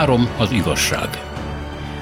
[0.00, 1.08] Három az igazság.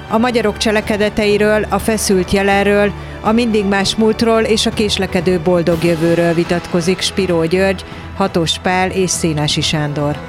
[0.09, 2.91] A magyarok cselekedeteiről, a feszült jelenről,
[3.21, 9.09] a mindig más múltról és a késlekedő boldog jövőről vitatkozik Spiró György, Hatos Pál és
[9.09, 10.28] Szénási Sándor.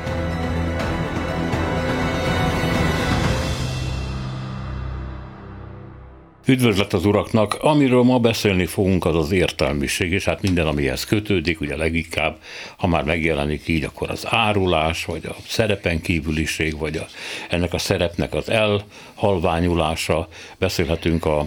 [6.51, 7.55] Üdvözlet az uraknak!
[7.61, 12.36] Amiről ma beszélni fogunk, az az értelmiség, és hát minden, amihez kötődik, ugye leginkább,
[12.77, 17.07] ha már megjelenik így, akkor az árulás, vagy a szerepen kívüliség, vagy a,
[17.49, 20.29] ennek a szerepnek az elhalványulása.
[20.58, 21.46] Beszélhetünk a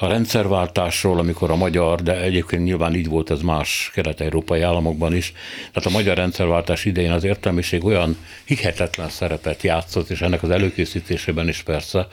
[0.00, 5.32] a rendszerváltásról, amikor a magyar, de egyébként nyilván így volt ez más kelet-európai államokban is,
[5.72, 11.48] tehát a magyar rendszerváltás idején az értelmiség olyan hihetetlen szerepet játszott, és ennek az előkészítésében
[11.48, 12.08] is persze,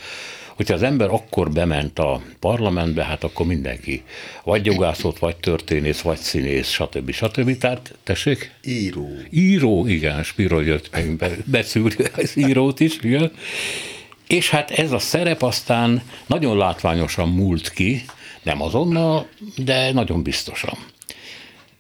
[0.56, 4.04] hogyha az ember akkor bement a parlamentbe, hát akkor mindenki
[4.44, 7.12] vagy jogászot, vagy történész, vagy színész, stb.
[7.12, 7.58] stb.
[7.58, 8.52] Tehát, tessék?
[8.64, 9.10] Író.
[9.30, 13.32] Író, igen, Spiro jött meg, beszűrje az írót is, igen.
[14.28, 18.06] És hát ez a szerep aztán nagyon látványosan múlt ki,
[18.44, 20.78] nem azonnal, de nagyon biztosan.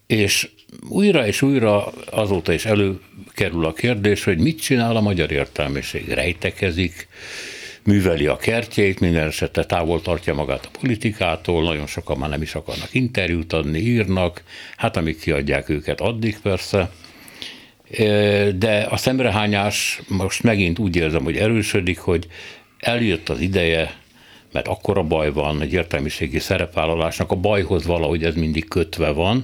[0.07, 0.49] És
[0.89, 6.07] újra és újra azóta is előkerül a kérdés, hogy mit csinál a magyar értelmiség.
[6.07, 7.07] Rejtekezik,
[7.85, 12.55] műveli a kertjét, minden esetre távol tartja magát a politikától, nagyon sokan már nem is
[12.55, 14.43] akarnak interjút adni, írnak,
[14.77, 16.91] hát amíg kiadják őket, addig persze.
[18.55, 22.27] De a szemrehányás most megint úgy érzem, hogy erősödik, hogy
[22.79, 23.95] eljött az ideje,
[24.51, 29.43] mert akkora baj van egy értelmiségi szerepvállalásnak, a bajhoz valahogy ez mindig kötve van.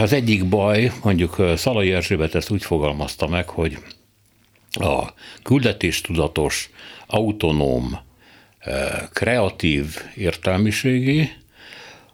[0.00, 3.78] Az egyik baj, mondjuk Szalai Erzsébet ezt úgy fogalmazta meg, hogy
[4.70, 6.70] a küldetéstudatos,
[7.06, 7.98] autonóm,
[9.12, 11.32] kreatív értelmiségi,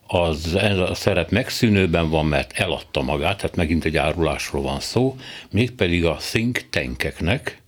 [0.07, 5.17] az ez a szerep megszűnőben van, mert eladta magát, tehát megint egy árulásról van szó,
[5.51, 7.63] mégpedig a think tankeknek.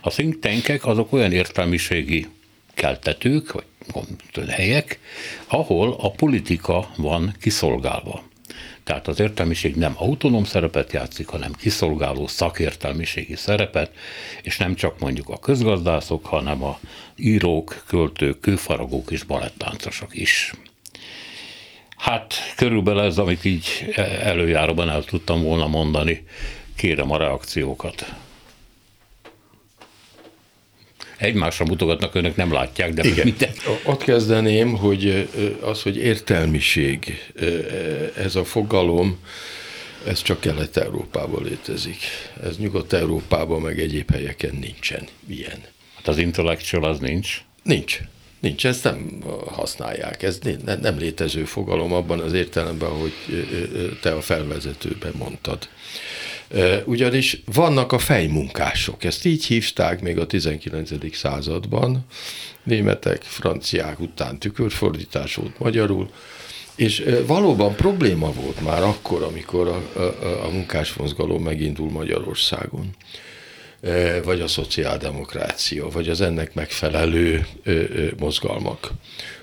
[0.00, 2.26] A think tankek azok olyan értelmiségi
[2.74, 3.52] keltetők,
[3.92, 4.98] vagy helyek,
[5.46, 8.22] ahol a politika van kiszolgálva.
[8.84, 13.90] Tehát az értelmiség nem autonóm szerepet játszik, hanem kiszolgáló szakértelmiségi szerepet,
[14.42, 16.78] és nem csak mondjuk a közgazdászok, hanem a
[17.16, 20.52] írók, költők, kőfaragók és balettáncosok is.
[21.96, 26.24] Hát körülbelül ez, amit így előjáróban el tudtam volna mondani.
[26.76, 28.14] Kérem a reakciókat
[31.24, 33.24] egymásra mutogatnak, önök nem látják, de Igen.
[33.24, 33.50] minden.
[33.84, 35.28] Ott kezdeném, hogy
[35.60, 37.18] az, hogy értelmiség,
[38.16, 39.18] ez a fogalom,
[40.06, 41.96] ez csak Kelet-Európában létezik.
[42.42, 45.58] Ez Nyugat-Európában, meg egyéb helyeken nincsen ilyen.
[45.96, 47.42] Hát az intellectual az nincs?
[47.62, 48.00] Nincs.
[48.40, 50.22] Nincs, ezt nem használják.
[50.22, 50.38] Ez
[50.80, 53.12] nem létező fogalom abban az értelemben, hogy
[54.00, 55.68] te a felvezetőben mondtad.
[56.84, 61.16] Ugyanis vannak a fejmunkások, ezt így hívták még a 19.
[61.16, 62.04] században,
[62.62, 66.10] németek, franciák után tükörfordítás volt magyarul,
[66.76, 72.90] és valóban probléma volt már akkor, amikor a, a, a munkásmozgalom megindul Magyarországon
[74.24, 77.46] vagy a szociáldemokrácia, vagy az ennek megfelelő
[78.18, 78.90] mozgalmak.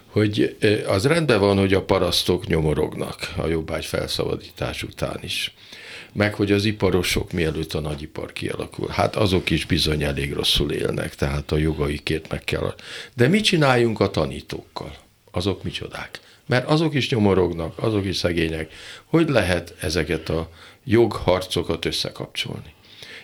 [0.06, 0.58] Hogy
[0.88, 5.54] az rendben van, hogy a parasztok nyomorognak a jobbágy felszabadítás után is
[6.14, 8.88] meg hogy az iparosok mielőtt a nagyipar kialakul.
[8.88, 12.76] Hát azok is bizony elég rosszul élnek, tehát a jogaikért meg kell.
[13.14, 14.96] De mit csináljunk a tanítókkal?
[15.32, 16.20] Azok micsodák?
[16.46, 18.74] Mert azok is nyomorognak, azok is szegények.
[19.06, 20.50] Hogy lehet ezeket a
[20.84, 22.74] jogharcokat összekapcsolni?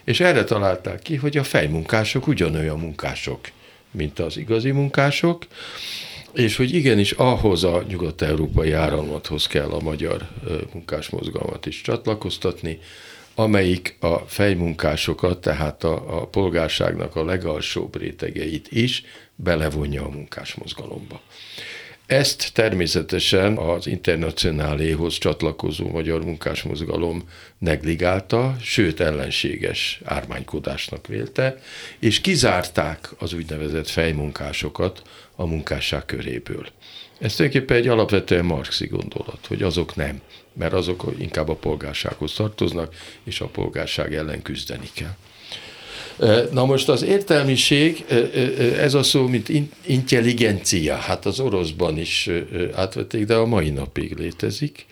[0.03, 3.39] És erre találták ki, hogy a fejmunkások ugyanolyan munkások,
[3.91, 5.45] mint az igazi munkások,
[6.33, 10.27] és hogy igenis ahhoz a nyugat-európai áramlathoz kell a magyar
[10.73, 12.79] munkásmozgalmat is csatlakoztatni,
[13.35, 19.03] amelyik a fejmunkásokat, tehát a, a polgárságnak a legalsóbb rétegeit is
[19.35, 21.21] belevonja a munkásmozgalomba.
[22.07, 27.23] Ezt természetesen az internacionáléhoz csatlakozó magyar munkásmozgalom
[27.57, 31.59] negligálta, sőt ellenséges ármánykodásnak vélte,
[31.99, 35.01] és kizárták az úgynevezett fejmunkásokat
[35.39, 36.67] a munkásság köréből.
[37.19, 40.21] Ez tulajdonképpen egy alapvetően marxi gondolat, hogy azok nem,
[40.53, 45.15] mert azok inkább a polgársághoz tartoznak, és a polgárság ellen küzdeni kell.
[46.51, 48.05] Na most az értelmiség,
[48.77, 49.49] ez a szó, mint
[49.85, 52.29] intelligencia, hát az oroszban is
[52.73, 54.85] átvették, de a mai napig létezik,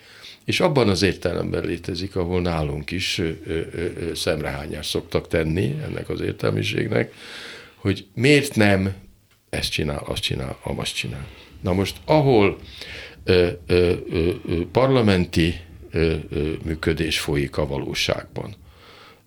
[0.44, 3.20] és abban az értelemben létezik, ahol nálunk is
[4.14, 7.14] szemrehányást szoktak tenni ennek az értelmiségnek,
[7.74, 8.94] hogy miért nem
[9.56, 11.26] ezt csinál, azt csinál, amazt csinál.
[11.60, 12.58] Na most, ahol
[13.24, 14.30] ö, ö, ö,
[14.72, 15.60] parlamenti
[15.90, 18.54] ö, ö, működés folyik a valóságban,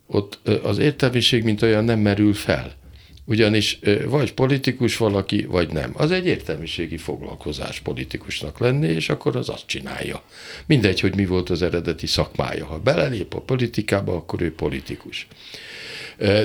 [0.07, 2.77] ott az értelmiség, mint olyan nem merül fel.
[3.25, 5.91] Ugyanis vagy politikus valaki, vagy nem.
[5.93, 10.23] Az egy értelmiségi foglalkozás politikusnak lenni, és akkor az azt csinálja.
[10.65, 12.65] Mindegy, hogy mi volt az eredeti szakmája.
[12.65, 15.27] Ha belelép a politikába, akkor ő politikus.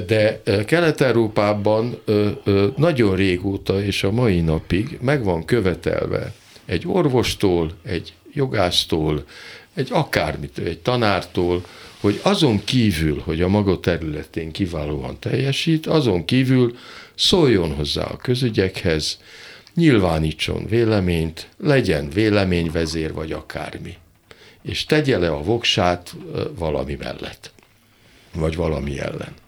[0.07, 2.01] De Kelet-Európában
[2.77, 6.33] nagyon régóta és a mai napig meg van követelve
[6.65, 9.25] egy orvostól, egy jogásztól,
[9.75, 11.65] egy akármitől, egy tanártól,
[12.01, 16.77] hogy azon kívül, hogy a maga területén kiválóan teljesít, azon kívül
[17.15, 19.19] szóljon hozzá a közügyekhez,
[19.75, 23.95] nyilvánítson véleményt, legyen véleményvezér vagy akármi,
[24.63, 26.15] és tegye le a voksát
[26.59, 27.53] valami mellett,
[28.35, 29.44] vagy valami ellen.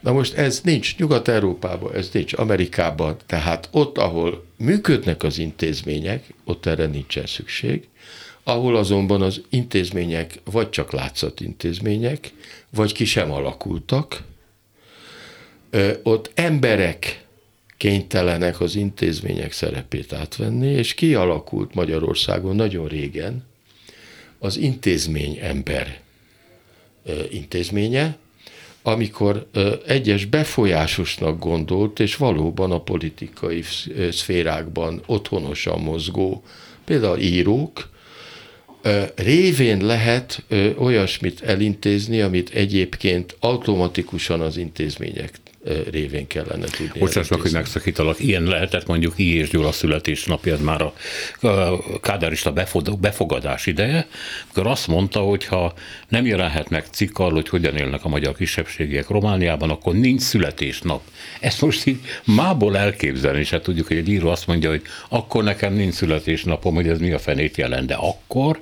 [0.00, 6.66] Na most ez nincs Nyugat-Európában, ez nincs Amerikában, tehát ott, ahol működnek az intézmények, ott
[6.66, 7.88] erre nincsen szükség,
[8.42, 12.32] ahol azonban az intézmények vagy csak látszat intézmények,
[12.70, 14.22] vagy ki sem alakultak,
[16.02, 17.24] ott emberek
[17.76, 23.44] kénytelenek az intézmények szerepét átvenni, és kialakult Magyarországon nagyon régen
[24.38, 26.00] az intézmény ember
[27.30, 28.18] intézménye,
[28.82, 29.46] amikor
[29.86, 33.64] egyes befolyásosnak gondolt, és valóban a politikai
[34.10, 36.42] szférákban otthonosan mozgó,
[36.84, 37.88] például írók,
[39.14, 40.44] révén lehet
[40.76, 45.40] olyasmit elintézni, amit egyébként automatikusan az intézmények
[45.90, 46.98] révén kellene tudni.
[46.98, 48.20] Bocsáss meg, hogy megszakítalak.
[48.20, 49.34] Ilyen lehetett mondjuk I.
[49.34, 50.92] és Gyula születésnapja, ez már a
[52.00, 52.52] kádárista
[53.00, 54.06] befogadás ideje,
[54.50, 55.72] akkor azt mondta, hogy ha
[56.08, 61.02] nem jelenhet meg cikk arról, hogy hogyan élnek a magyar kisebbségiek Romániában, akkor nincs születésnap.
[61.40, 65.74] Ezt most így mából elképzelni se tudjuk, hogy egy író azt mondja, hogy akkor nekem
[65.74, 68.60] nincs születésnapom, hogy ez mi a fenét jelent, de akkor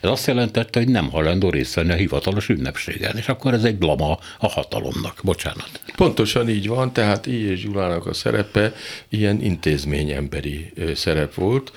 [0.00, 3.76] ez azt jelentette, hogy nem hajlandó részt venni a hivatalos ünnepségen, és akkor ez egy
[3.76, 5.20] blama a hatalomnak.
[5.22, 5.70] Bocsánat.
[5.96, 7.50] Pontosan így van, tehát I.
[7.50, 8.74] és Gyulának a szerepe
[9.08, 11.72] ilyen intézményemberi szerep volt,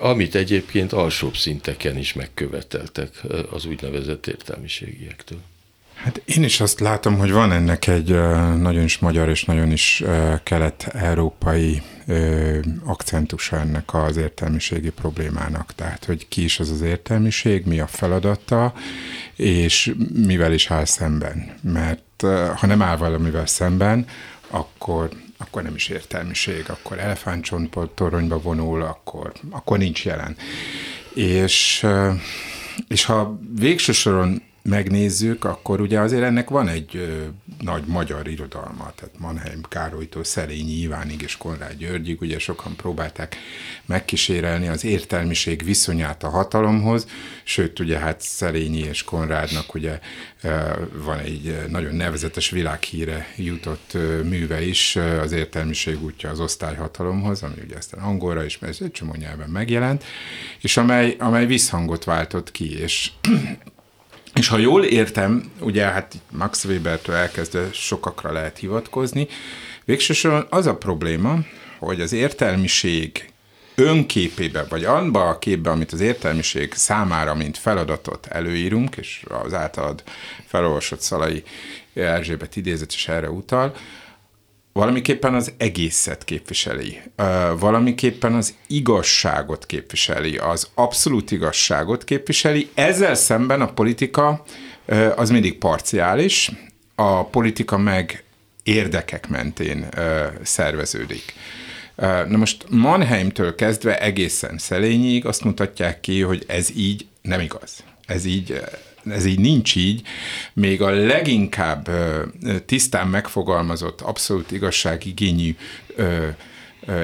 [0.00, 5.40] amit egyébként alsóbb szinteken is megköveteltek az úgynevezett értelmiségiektől.
[6.04, 8.10] Hát én is azt látom, hogy van ennek egy
[8.56, 10.02] nagyon is magyar és nagyon is
[10.42, 11.82] kelet-európai
[12.84, 15.74] akcentusa ennek az értelmiségi problémának.
[15.74, 18.72] Tehát, hogy ki is az az értelmiség, mi a feladata,
[19.36, 21.58] és mivel is áll szemben.
[21.62, 22.22] Mert
[22.56, 24.06] ha nem áll valamivel szemben,
[24.48, 25.08] akkor,
[25.38, 30.36] akkor nem is értelmiség, akkor elefántcsontból toronyba vonul, akkor, akkor nincs jelen.
[31.14, 31.86] És,
[32.88, 37.24] és ha végső soron megnézzük, akkor ugye azért ennek van egy ö,
[37.60, 43.36] nagy magyar irodalma, tehát Mannheim Károlytól Szelényi Ivánig és Konrád Györgyig, ugye sokan próbálták
[43.86, 47.06] megkísérelni az értelmiség viszonyát a hatalomhoz,
[47.44, 49.98] sőt ugye hát Szelényi és Konrádnak ugye
[50.92, 57.76] van egy nagyon nevezetes világhíre jutott műve is, az értelmiség útja az osztályhatalomhoz, ami ugye
[57.76, 60.04] aztán angolra is, mert ez egy csomó nyelven megjelent,
[60.60, 63.10] és amely, amely visszhangot váltott ki, és
[64.40, 69.28] és ha jól értem, ugye hát Max Webertől elkezdve sokakra lehet hivatkozni,
[69.84, 71.38] végsősorban az a probléma,
[71.78, 73.32] hogy az értelmiség
[73.74, 80.02] önképébe, vagy abba a képbe, amit az értelmiség számára, mint feladatot előírunk, és az általad
[80.46, 81.42] felolvasott Szalai
[81.94, 83.74] Erzsébet idézet is erre utal,
[84.72, 87.00] valamiképpen az egészet képviseli,
[87.58, 92.68] valamiképpen az igazságot képviseli, az abszolút igazságot képviseli.
[92.74, 94.44] Ezzel szemben a politika
[95.16, 96.50] az mindig parciális,
[96.94, 98.24] a politika meg
[98.62, 99.88] érdekek mentén
[100.42, 101.34] szerveződik.
[101.96, 107.84] Na most Mannheimtől kezdve egészen Szelényig azt mutatják ki, hogy ez így nem igaz.
[108.06, 108.60] Ez így
[109.04, 110.02] ez így nincs így,
[110.52, 111.88] még a leginkább
[112.66, 115.56] tisztán megfogalmazott, abszolút igazságigényű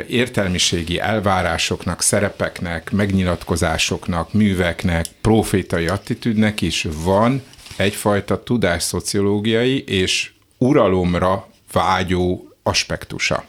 [0.09, 7.43] értelmiségi elvárásoknak, szerepeknek, megnyilatkozásoknak, műveknek, profétai attitűdnek is van
[7.77, 13.45] egyfajta tudásszociológiai és uralomra vágyó aspektusa.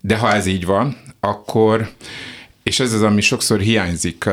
[0.00, 1.90] De ha ez így van, akkor
[2.64, 4.26] és ez az, ami sokszor hiányzik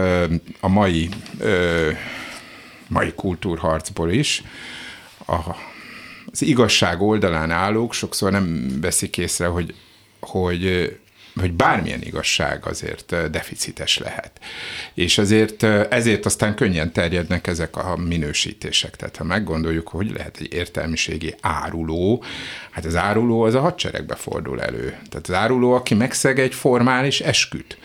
[0.59, 1.09] a mai,
[2.87, 4.43] mai kultúrharcból is.
[5.25, 9.75] Az igazság oldalán állók sokszor nem veszik észre, hogy,
[10.19, 10.95] hogy
[11.39, 14.31] hogy bármilyen igazság azért deficites lehet.
[14.93, 18.95] És azért ezért aztán könnyen terjednek ezek a minősítések.
[18.95, 22.23] Tehát ha meggondoljuk, hogy lehet egy értelmiségi áruló,
[22.71, 24.89] hát az áruló az a hadseregbe fordul elő.
[25.09, 27.77] Tehát az áruló, aki megszeg egy formális esküt.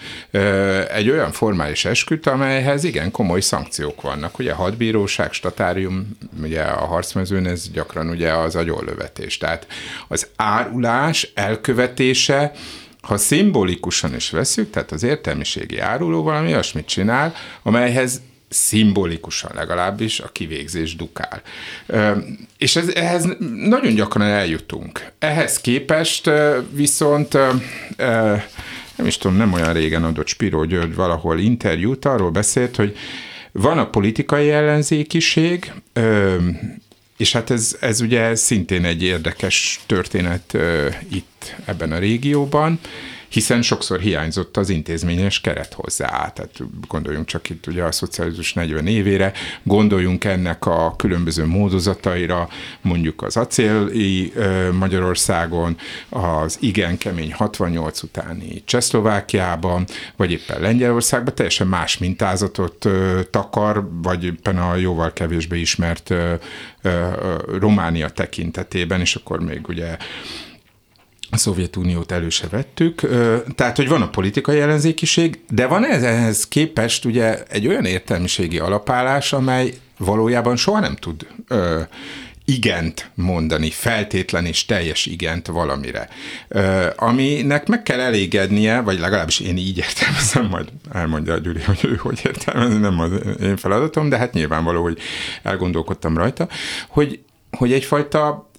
[0.90, 4.38] Egy olyan formális esküt, amelyhez igen komoly szankciók vannak.
[4.38, 9.38] Ugye a hadbíróság, statárium, ugye a harcmezőn ez gyakran ugye az agyonlövetés.
[9.38, 9.66] Tehát
[10.08, 12.52] az árulás elkövetése
[13.06, 20.28] ha szimbolikusan is veszük, tehát az értelmiségi áruló valami olyasmit csinál, amelyhez szimbolikusan legalábbis a
[20.32, 21.42] kivégzés dukál.
[22.58, 25.12] És ez, ehhez nagyon gyakran eljutunk.
[25.18, 26.30] Ehhez képest
[26.70, 27.32] viszont
[28.96, 32.96] nem is tudom, nem olyan régen adott Spiró György valahol interjút, arról beszélt, hogy
[33.52, 35.72] van a politikai ellenzékiség,
[37.16, 42.80] és hát ez, ez ugye szintén egy érdekes történet uh, itt ebben a régióban,
[43.28, 46.08] hiszen sokszor hiányzott az intézményes keret hozzá.
[46.08, 52.48] Tehát gondoljunk csak itt ugye a szocializmus 40 évére, gondoljunk ennek a különböző módozataira,
[52.80, 54.32] mondjuk az acéli
[54.72, 55.76] Magyarországon,
[56.08, 59.84] az igen kemény 68 utáni Csehszlovákiában,
[60.16, 62.88] vagy éppen Lengyelországban teljesen más mintázatot
[63.30, 66.14] takar, vagy éppen a jóval kevésbé ismert
[67.58, 69.96] Románia tekintetében, és akkor még ugye
[71.30, 73.00] a Szovjetuniót elő se vettük,
[73.54, 78.58] tehát, hogy van a politikai ellenzékiség, de van ez, ehhez képest ugye egy olyan értelmiségi
[78.58, 81.80] alapállás, amely valójában soha nem tud ö,
[82.44, 86.08] igent mondani, feltétlen és teljes igent valamire.
[86.48, 91.80] Ö, aminek meg kell elégednie, vagy legalábbis én így értelmezem, majd elmondja a Gyuri, hogy
[91.82, 93.10] ő hogy értelmezi, nem az
[93.42, 94.98] én feladatom, de hát nyilvánvaló, hogy
[95.42, 96.48] elgondolkodtam rajta,
[96.88, 98.50] hogy, hogy egyfajta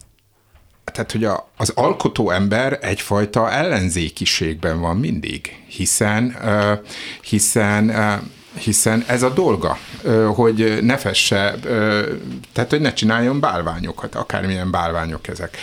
[0.97, 6.79] tehát, hogy a, az alkotó ember egyfajta ellenzékiségben van mindig, hiszen, uh,
[7.21, 8.13] hiszen uh,
[8.57, 9.77] hiszen ez a dolga,
[10.35, 11.55] hogy ne fesse,
[12.53, 15.57] tehát hogy ne csináljon bálványokat, akármilyen bálványok ezek.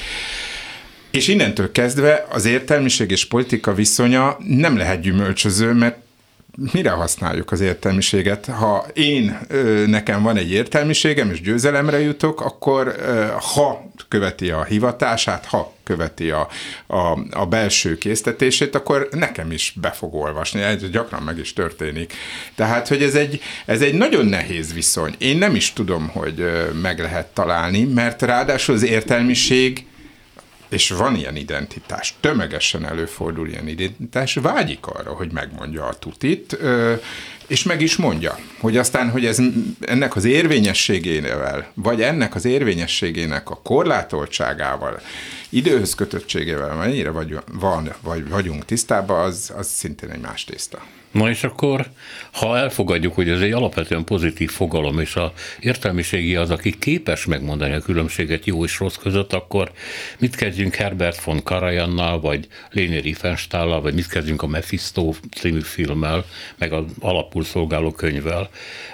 [1.10, 5.96] És innentől kezdve az értelmiség és politika viszonya nem lehet gyümölcsöző, mert
[6.72, 8.46] mire használjuk az értelmiséget?
[8.46, 9.38] Ha én,
[9.86, 12.94] nekem van egy értelmiségem, és győzelemre jutok, akkor
[13.54, 16.48] ha követi a hivatását, ha követi a,
[16.86, 20.60] a, a belső késztetését, akkor nekem is be fog olvasni.
[20.60, 22.12] Ez gyakran meg is történik.
[22.54, 25.14] Tehát, hogy ez egy, ez egy nagyon nehéz viszony.
[25.18, 26.44] Én nem is tudom, hogy
[26.82, 29.86] meg lehet találni, mert ráadásul az értelmiség
[30.74, 36.58] és van ilyen identitás, tömegesen előfordul ilyen identitás, vágyik arra, hogy megmondja a tutit,
[37.46, 39.38] és meg is mondja, hogy aztán, hogy ez
[39.80, 45.00] ennek az érvényességével, vagy ennek az érvényességének a korlátoltságával,
[45.48, 50.82] időhöz kötöttségével mennyire vagy, van, vagy vagyunk tisztában, az, az szintén egy más tészta.
[51.14, 51.86] Na és akkor,
[52.32, 57.74] ha elfogadjuk, hogy ez egy alapvetően pozitív fogalom, és a értelmiségi az, aki képes megmondani
[57.74, 59.72] a különbséget jó és rossz között, akkor
[60.18, 66.24] mit kezdjünk Herbert von Karajannal, vagy Léni Riefenstahllal, vagy mit kezdjünk a Mephisto című filmmel,
[66.58, 68.48] meg az alapul szolgáló könyvvel,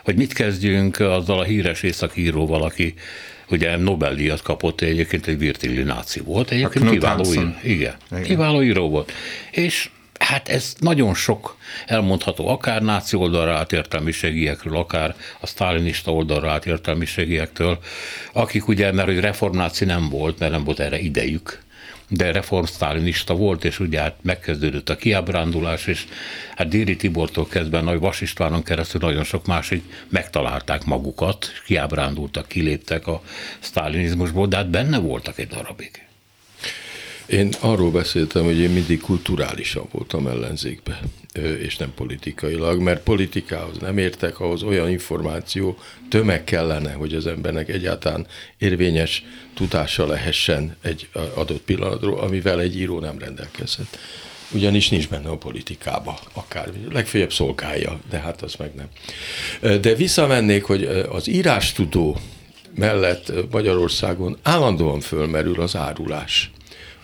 [0.05, 2.95] vagy mit kezdjünk azzal a híres északíróval, aki
[3.50, 7.57] ugye Nobel-díjat kapott, egyébként egy virtilli náci volt, egyébként kiváló, igen,
[8.11, 9.12] igen, kiváló író volt.
[9.50, 9.89] És
[10.21, 16.67] Hát ez nagyon sok elmondható, akár náci oldalra át értelmiségiekről, akár a sztálinista oldalra át
[16.67, 17.79] értelmiségiektől,
[18.33, 21.62] akik ugye, mert hogy reformnáci nem volt, mert nem volt erre idejük,
[22.09, 26.07] de reformsztálinista volt, és ugye hát megkezdődött a kiábrándulás, és
[26.57, 33.07] hát Déri Tibortól kezdve Nagy Vas Istvánon keresztül nagyon sok másik megtalálták magukat, kiábrándultak, kiléptek
[33.07, 33.23] a
[33.61, 36.10] sztálinizmusból, de hát benne voltak egy darabig.
[37.31, 41.01] Én arról beszéltem, hogy én mindig kulturálisan voltam ellenzékbe,
[41.59, 47.69] és nem politikailag, mert politikához nem értek, ahhoz olyan információ tömeg kellene, hogy az embernek
[47.69, 48.27] egyáltalán
[48.59, 53.99] érvényes tudása lehessen egy adott pillanatról, amivel egy író nem rendelkezhet.
[54.53, 58.89] Ugyanis nincs benne a politikába, akár legfeljebb szolgálja, de hát az meg nem.
[59.81, 62.17] De visszamennék, hogy az írástudó
[62.75, 66.51] mellett Magyarországon állandóan fölmerül az árulás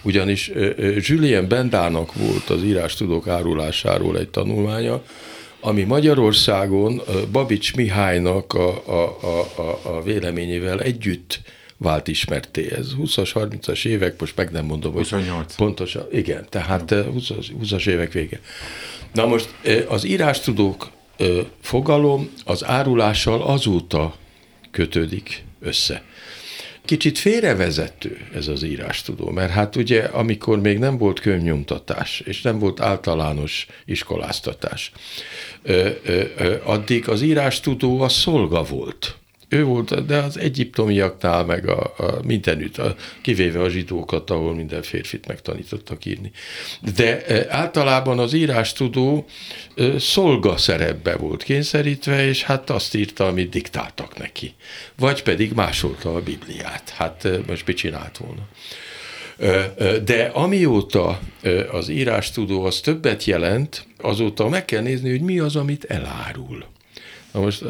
[0.07, 0.51] ugyanis
[0.97, 5.03] Julien Bendának volt az írás tudók árulásáról egy tanulmánya,
[5.61, 9.19] ami Magyarországon Babics Mihálynak a, a,
[9.57, 11.41] a, a véleményével együtt
[11.77, 12.73] vált ismerté.
[12.73, 15.45] Ez 20-as, 30-as évek, most meg nem mondom, 28.
[15.45, 18.41] hogy pontosan, igen, tehát 20-as, 20-as évek vége.
[19.13, 19.49] Na most
[19.89, 20.91] az írástudók
[21.61, 24.15] fogalom az árulással azóta
[24.71, 26.03] kötődik össze.
[26.87, 32.59] Kicsit félrevezető ez az írástudó, mert hát ugye, amikor még nem volt könyvnyomtatás, és nem
[32.59, 34.93] volt általános iskoláztatás,
[36.65, 39.17] addig az írástudó a szolga volt
[39.49, 44.83] ő volt, de az egyiptomiaknál, meg a, a mindenütt, a, kivéve a zsidókat, ahol minden
[44.83, 46.31] férfit megtanítottak írni.
[46.95, 49.27] De e, általában az írástudó
[49.77, 54.55] e, szolga szerepbe volt kényszerítve, és hát azt írta, amit diktáltak neki.
[54.97, 56.91] Vagy pedig másolta a Bibliát.
[56.91, 58.49] Hát e, most mit csinált volna?
[60.05, 61.21] De amióta
[61.71, 66.65] az írástudó az többet jelent, azóta meg kell nézni, hogy mi az, amit elárul.
[67.37, 67.65] Na most,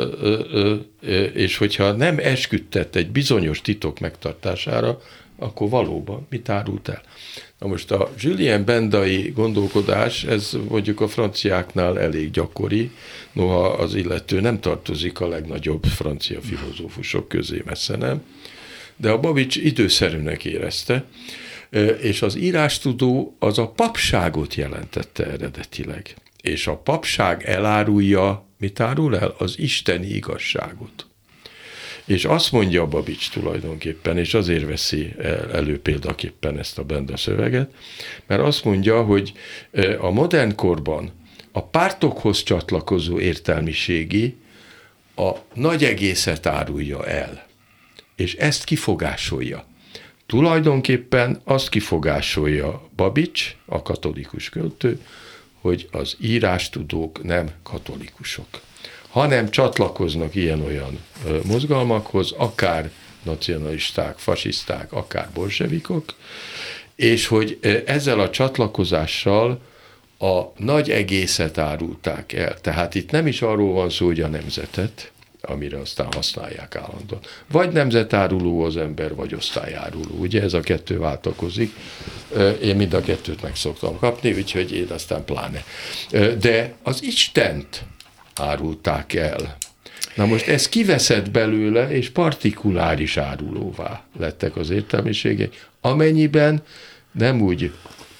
[1.35, 5.01] és hogyha nem esküdtett egy bizonyos titok megtartására,
[5.39, 7.03] akkor valóban mit árult el?
[7.59, 12.91] Na most a Julien Bendai gondolkodás, ez mondjuk a franciáknál elég gyakori,
[13.33, 18.23] noha az illető nem tartozik a legnagyobb francia filozófusok közé, messze nem,
[18.97, 21.05] de a Babics időszerűnek érezte,
[22.01, 26.15] és az írástudó az a papságot jelentette eredetileg.
[26.41, 29.35] És a papság elárulja Mit árul el?
[29.39, 31.07] Az isteni igazságot.
[32.05, 35.15] És azt mondja Babics tulajdonképpen, és azért veszi
[35.53, 37.75] elő példaképpen ezt a benda szöveget,
[38.27, 39.33] mert azt mondja, hogy
[39.99, 41.13] a modern korban
[41.53, 44.37] a pártokhoz csatlakozó értelmiségi
[45.17, 47.47] a nagy egészet árulja el,
[48.17, 49.67] és ezt kifogásolja.
[50.27, 55.01] Tulajdonképpen azt kifogásolja Babics, a katolikus költő,
[55.67, 58.47] hogy az írástudók nem katolikusok,
[59.09, 60.99] hanem csatlakoznak ilyen-olyan
[61.45, 62.91] mozgalmakhoz, akár
[63.23, 66.15] nacionalisták, fasiszták, akár bolsevikok,
[66.95, 69.61] és hogy ezzel a csatlakozássál
[70.19, 72.61] a nagy egészet árulták el.
[72.61, 75.13] Tehát itt nem is arról van szó, hogy a nemzetet,
[75.47, 77.21] amire aztán használják állandóan.
[77.51, 80.15] Vagy nemzetáruló az ember, vagy osztályáruló.
[80.19, 81.73] Ugye ez a kettő váltakozik.
[82.63, 85.65] Én mind a kettőt meg szoktam kapni, úgyhogy én aztán pláne.
[86.39, 87.85] De az Istent
[88.35, 89.57] árulták el.
[90.15, 96.63] Na most ez kiveszett belőle, és partikuláris árulóvá lettek az értelmiségek, amennyiben
[97.13, 97.73] nem úgy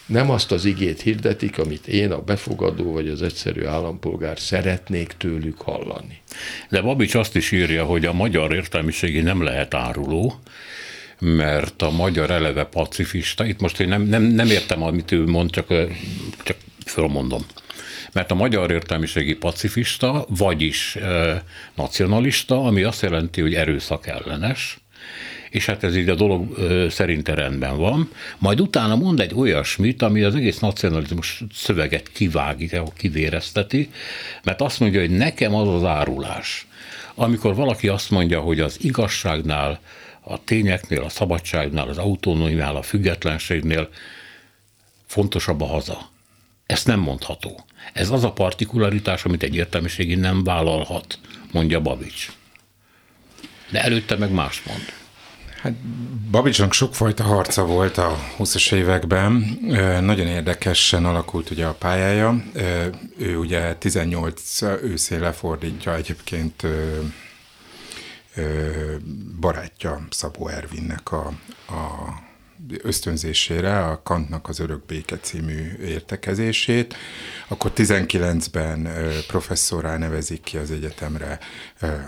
[0.07, 5.61] nem azt az igét hirdetik, amit én, a befogadó vagy az egyszerű állampolgár szeretnék tőlük
[5.61, 6.21] hallani.
[6.69, 10.41] De Babics azt is írja, hogy a magyar értelmiségi nem lehet áruló,
[11.19, 15.51] mert a magyar eleve pacifista, itt most én nem, nem, nem értem, amit ő mond,
[15.51, 15.67] csak,
[16.43, 17.47] csak fölmondom.
[18.13, 21.43] Mert a magyar értelmiségi pacifista, vagyis e,
[21.75, 24.79] nacionalista, ami azt jelenti, hogy erőszak ellenes,
[25.51, 26.57] és hát ez így a dolog
[26.91, 28.11] szerinte rendben van.
[28.39, 33.91] Majd utána mond egy olyasmit, ami az egész nacionalizmus szöveget kivágja, kivérezteti,
[34.43, 36.67] mert azt mondja, hogy nekem az az árulás,
[37.15, 39.81] amikor valaki azt mondja, hogy az igazságnál,
[40.21, 43.89] a tényeknél, a szabadságnál, az autonómiánál, a függetlenségnél
[45.07, 46.11] fontosabb a haza.
[46.67, 47.65] Ezt nem mondható.
[47.93, 51.19] Ez az a partikularitás, amit egy értelmiségi nem vállalhat,
[51.53, 52.33] mondja Babics.
[53.71, 54.83] De előtte meg más mond.
[55.67, 55.75] Hát
[56.31, 59.59] Babicsnak sokfajta harca volt a 20-as években.
[60.01, 62.43] Nagyon érdekesen alakult ugye a pályája.
[63.19, 66.67] Ő ugye 18 őszén lefordítja egyébként
[69.41, 71.27] barátja Szabó Ervinnek a,
[71.69, 72.15] a
[72.83, 76.95] ösztönzésére a Kantnak az Örök Béke című értekezését.
[77.49, 78.89] Akkor 19-ben
[79.27, 81.39] professzorá nevezik ki az egyetemre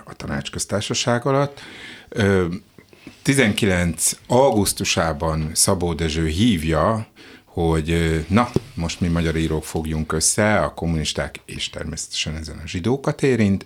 [0.04, 1.60] a tanácsköztársaság alatt.
[3.22, 4.12] 19.
[4.26, 7.06] augusztusában Szabó Dezső hívja,
[7.44, 13.22] hogy na, most mi magyar írók fogjunk össze, a kommunisták és természetesen ezen a zsidókat
[13.22, 13.62] érint,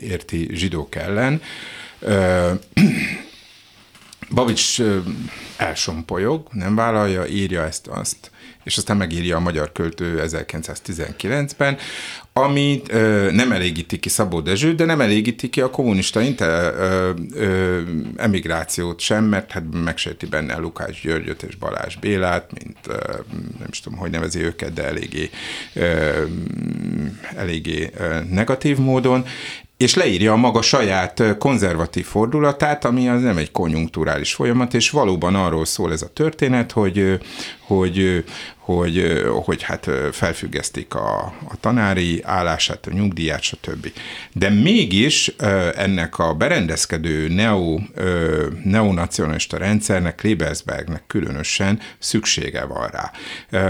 [0.00, 1.40] érti zsidók ellen.
[4.34, 4.80] Babics
[5.56, 8.30] elsompolyog, nem vállalja, írja ezt-azt,
[8.64, 11.76] és aztán megírja a magyar költő 1919-ben,
[12.32, 17.10] amit ö, nem elégíti ki Szabó Dezső, de nem elégíti ki a kommunista inter, ö,
[17.34, 17.80] ö,
[18.16, 23.12] emigrációt sem, mert hát megsérti benne Lukács Györgyöt és Balázs Bélát, mint ö,
[23.58, 25.30] nem is tudom, hogy nevezi őket, de eléggé,
[25.74, 26.22] ö,
[27.36, 29.24] eléggé ö, negatív módon,
[29.84, 35.34] és leírja a maga saját konzervatív fordulatát, ami az nem egy konjunkturális folyamat, és valóban
[35.34, 37.20] arról szól ez a történet, hogy,
[37.66, 38.24] hogy,
[38.58, 43.92] hogy, hogy hát felfüggesztik a, a tanári állását, a nyugdíját, stb.
[44.32, 45.28] De mégis
[45.74, 47.78] ennek a berendezkedő neo,
[48.64, 53.12] neonacionalista rendszernek, Klebersbergnek különösen szüksége van rá.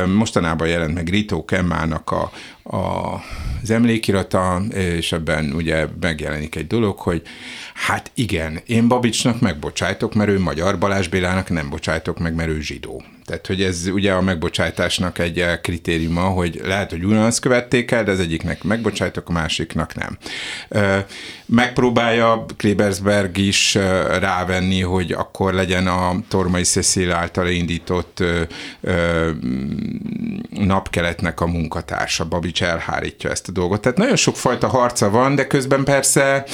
[0.04, 2.32] Mostanában jelent meg Rito Kemmának a,
[2.76, 3.14] a,
[3.62, 7.22] az emlékirata, és ebben ugye megjelenik egy dolog, hogy
[7.74, 12.60] hát igen, én Babicsnak megbocsájtok, mert ő magyar, Balázs Bélának nem bocsájtok meg, mert ő
[12.60, 13.02] zsidó.
[13.24, 18.04] Tehát, hogy ez ugye a megbocsátásnak egy eh, kritériuma, hogy lehet, hogy ugyanazt követték el,
[18.04, 20.18] de az egyiknek megbocsájtok, a másiknak nem.
[21.46, 23.74] Megpróbálja Klebersberg is
[24.20, 28.24] rávenni, hogy akkor legyen a Tormai Cecil által indított
[30.50, 32.24] napkeletnek a munkatársa.
[32.24, 33.80] Babics elhárítja ezt a dolgot.
[33.80, 36.44] Tehát nagyon sok fajta harca van, de közben persze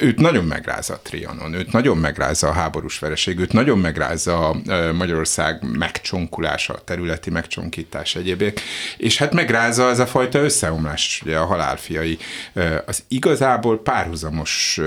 [0.00, 4.56] őt nagyon megrázza a Trianon, őt nagyon megrázza a háborús vereség, őt nagyon megrázza a
[4.94, 8.60] Magyarország megcsonkulása, területi megcsonkítás egyébek,
[8.96, 12.18] és hát megrázza ez a fajta összeomlás, ugye a halálfiai.
[12.86, 14.80] Az igazából párhuzamos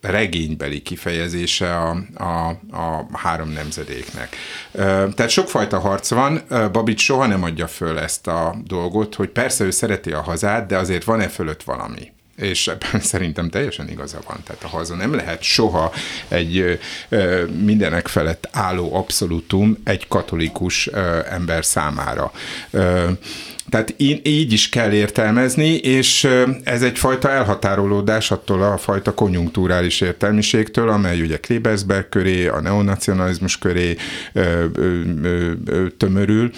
[0.00, 4.36] regénybeli kifejezése a, a, a három nemzedéknek.
[5.14, 6.42] Tehát sokfajta harc van,
[6.72, 10.76] Babics soha nem adja föl ezt a dolgot, hogy persze ő szereti a hazát, de
[10.76, 14.40] azért van-e fölött valami és ebben szerintem teljesen igaza van.
[14.44, 15.92] Tehát a haza nem lehet soha
[16.28, 16.78] egy
[17.62, 20.86] mindenek felett álló abszolútum egy katolikus
[21.30, 22.32] ember számára.
[23.70, 26.28] Tehát így is kell értelmezni, és
[26.64, 33.96] ez egyfajta elhatárolódás attól a fajta konjunktúrális értelmiségtől, amely ugye Klebersberg köré, a neonacionalizmus köré
[35.96, 36.50] tömörül,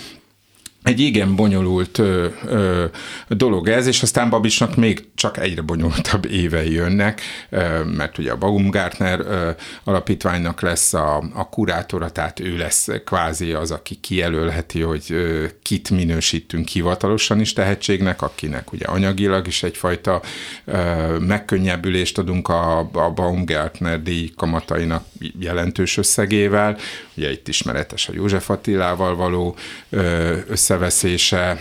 [0.83, 2.85] egy igen bonyolult ö, ö,
[3.29, 8.37] dolog ez, és aztán Babicsnak még csak egyre bonyolultabb évei jönnek, ö, mert ugye a
[8.37, 9.51] Baumgartner ö,
[9.85, 15.91] alapítványnak lesz a, a kurátora, tehát ő lesz kvázi az, aki kijelölheti, hogy ö, kit
[15.91, 20.23] minősítünk hivatalosan is tehetségnek, akinek ugye anyagilag is egyfajta
[20.65, 25.05] ö, megkönnyebbülést adunk a, a Baumgartner díj kamatainak
[25.41, 26.77] jelentős összegével,
[27.15, 29.57] ugye itt ismeretes a József Attilával való
[29.91, 30.37] ö,
[30.71, 31.59] összeveszése,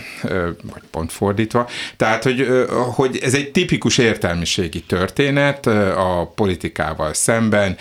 [0.62, 1.70] vagy pont fordítva.
[1.98, 7.78] Tehát, hogy, hogy ez egy tipikus értelmiségi történet a politikával szemben,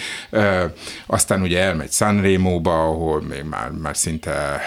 [1.07, 4.61] aztán ugye elmegy Sanremo-ba, ahol még már, már szinte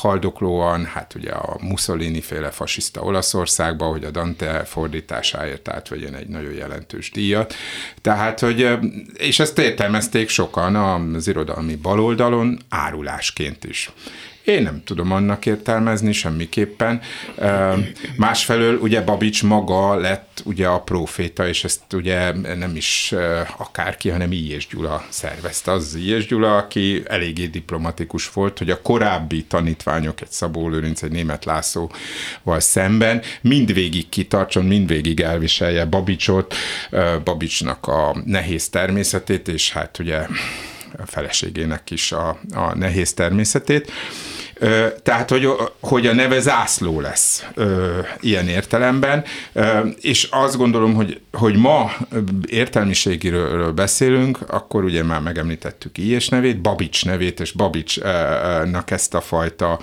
[0.00, 6.52] haldoklóan, hát ugye a Mussolini féle fasiszta Olaszországba, hogy a Dante fordításáért átvegyen egy nagyon
[6.52, 7.54] jelentős díjat.
[8.00, 8.68] Tehát, hogy,
[9.14, 13.90] és ezt értelmezték sokan az irodalmi baloldalon árulásként is.
[14.44, 17.00] Én nem tudom annak értelmezni semmiképpen.
[18.16, 23.14] Másfelől ugye Babics maga lett ugye a proféta, és ezt ugye nem is
[23.56, 25.72] akárki, hanem Ilyes Gyula szervezte.
[25.72, 31.12] Az Ilyes Gyula, aki eléggé diplomatikus volt, hogy a korábbi tanítványok, egy Szabó Lőrinc, egy
[31.12, 36.54] német Lászlóval szemben mindvégig kitartson, mindvégig elviselje Babicsot,
[37.24, 40.26] Babicsnak a nehéz természetét, és hát ugye
[41.06, 43.90] feleségének is a, a nehéz természetét.
[45.02, 45.48] Tehát, hogy,
[45.80, 47.46] hogy a neve zászló lesz
[48.20, 49.24] ilyen értelemben,
[50.00, 51.92] és azt gondolom, hogy, hogy ma
[52.46, 59.78] értelmiségiről beszélünk, akkor ugye már megemlítettük Ilyes nevét, Babics nevét, és Babicsnak ezt a fajta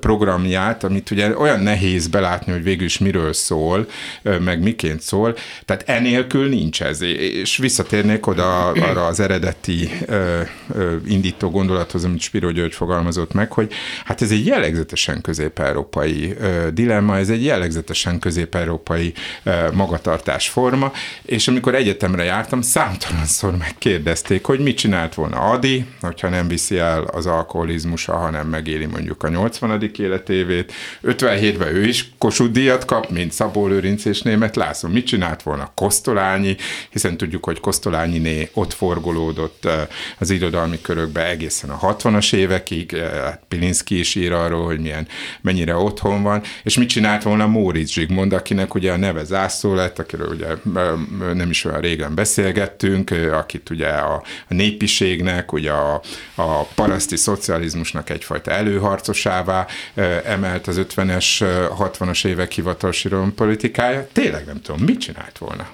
[0.00, 3.86] programját, amit ugye olyan nehéz belátni, hogy végül is miről szól,
[4.22, 9.90] meg miként szól, tehát enélkül nincs ez, és visszatérnék oda arra az eredeti
[11.08, 13.72] indító gondolathoz, amit Spiro György fogalmazott meg, hogy
[14.04, 16.34] Hát ez egy jellegzetesen közép-európai
[16.72, 19.12] dilemma, ez egy jellegzetesen közép-európai
[19.72, 26.78] magatartásforma, és amikor egyetemre jártam, számtalanszor megkérdezték, hogy mit csinált volna Adi, hogyha nem viszi
[26.78, 29.90] el az alkoholizmusa, hanem megéli mondjuk a 80.
[29.98, 30.72] életévét.
[31.04, 34.88] 57-ben ő is Kossuth díjat kap, mint Szabó Lőrinc és német László.
[34.88, 36.56] Mit csinált volna Kosztolányi,
[36.90, 39.68] hiszen tudjuk, hogy Kosztolányiné ott forgolódott
[40.18, 45.06] az irodalmi körökbe egészen a 60-as évekig, hát Pilinszki ki is ír arról, hogy milyen,
[45.40, 49.98] mennyire otthon van, és mit csinált volna Móricz Zsigmond, akinek ugye a neve zászló lett,
[49.98, 50.46] akiről ugye
[51.34, 54.14] nem is olyan régen beszélgettünk, akit ugye a,
[54.48, 56.00] a népiségnek, ugye a,
[56.34, 59.66] a paraszti szocializmusnak egyfajta előharcosává
[60.24, 61.26] emelt az 50-es,
[61.78, 64.08] 60-as évek hivatalos politikája.
[64.12, 65.66] Tényleg nem tudom, mit csinált volna?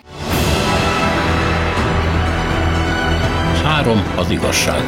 [3.63, 4.83] Három az igazság.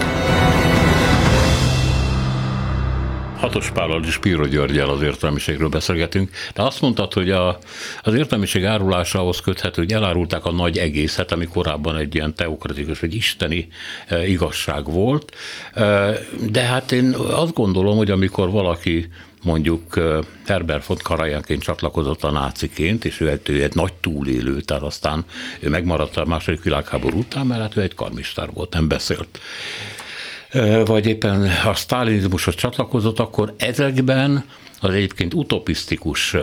[3.41, 7.59] Hatos Pállal és Piro Györgyel az értelmiségről beszélgetünk, de azt mondtad, hogy a,
[8.03, 13.15] az értelmiség árulásához köthető, hogy elárulták a nagy egészet, ami korábban egy ilyen teokratikus vagy
[13.15, 13.69] isteni
[14.07, 15.35] e, igazság volt.
[15.75, 16.13] E,
[16.51, 19.09] de hát én azt gondolom, hogy amikor valaki
[19.43, 24.61] mondjuk e, Herbert von Karajanként csatlakozott a náciként, és ő egy, ő egy nagy túlélő,
[24.61, 25.25] tehát aztán
[25.61, 29.39] ő megmaradt a második világháború után, mert hát ő egy karmistár volt, nem beszélt
[30.85, 34.45] vagy éppen a sztálinizmushoz csatlakozott, akkor ezekben
[34.81, 36.37] az egyébként utopisztikus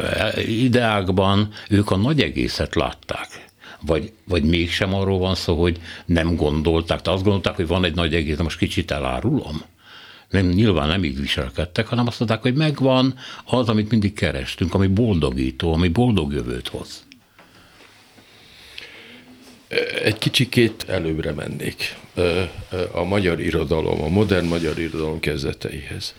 [0.48, 3.46] ideákban ők a nagy egészet látták.
[3.82, 7.96] Vagy, vagy mégsem arról van szó, hogy nem gondolták, de azt gondolták, hogy van egy
[7.96, 9.62] nagy egész, de most kicsit elárulom.
[10.30, 13.16] Nem, nyilván nem így viselkedtek, hanem azt mondták, hogy megvan
[13.46, 17.07] az, amit mindig kerestünk, ami boldogító, ami boldog jövőt hoz.
[20.04, 21.96] Egy kicsikét előbbre mennék
[22.92, 26.16] a magyar irodalom, a modern magyar irodalom kezdeteihez.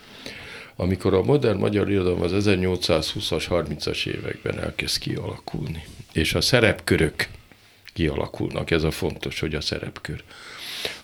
[0.76, 7.28] Amikor a modern magyar irodalom az 1820-as, 30-as években elkezd kialakulni, és a szerepkörök
[7.92, 10.22] kialakulnak, ez a fontos, hogy a szerepkör,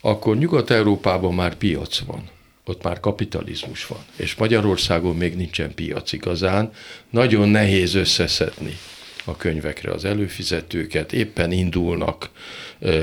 [0.00, 2.28] akkor Nyugat-Európában már piac van
[2.64, 6.72] ott már kapitalizmus van, és Magyarországon még nincsen piac igazán,
[7.10, 8.78] nagyon nehéz összeszedni
[9.24, 12.30] a könyvekre az előfizetőket, éppen indulnak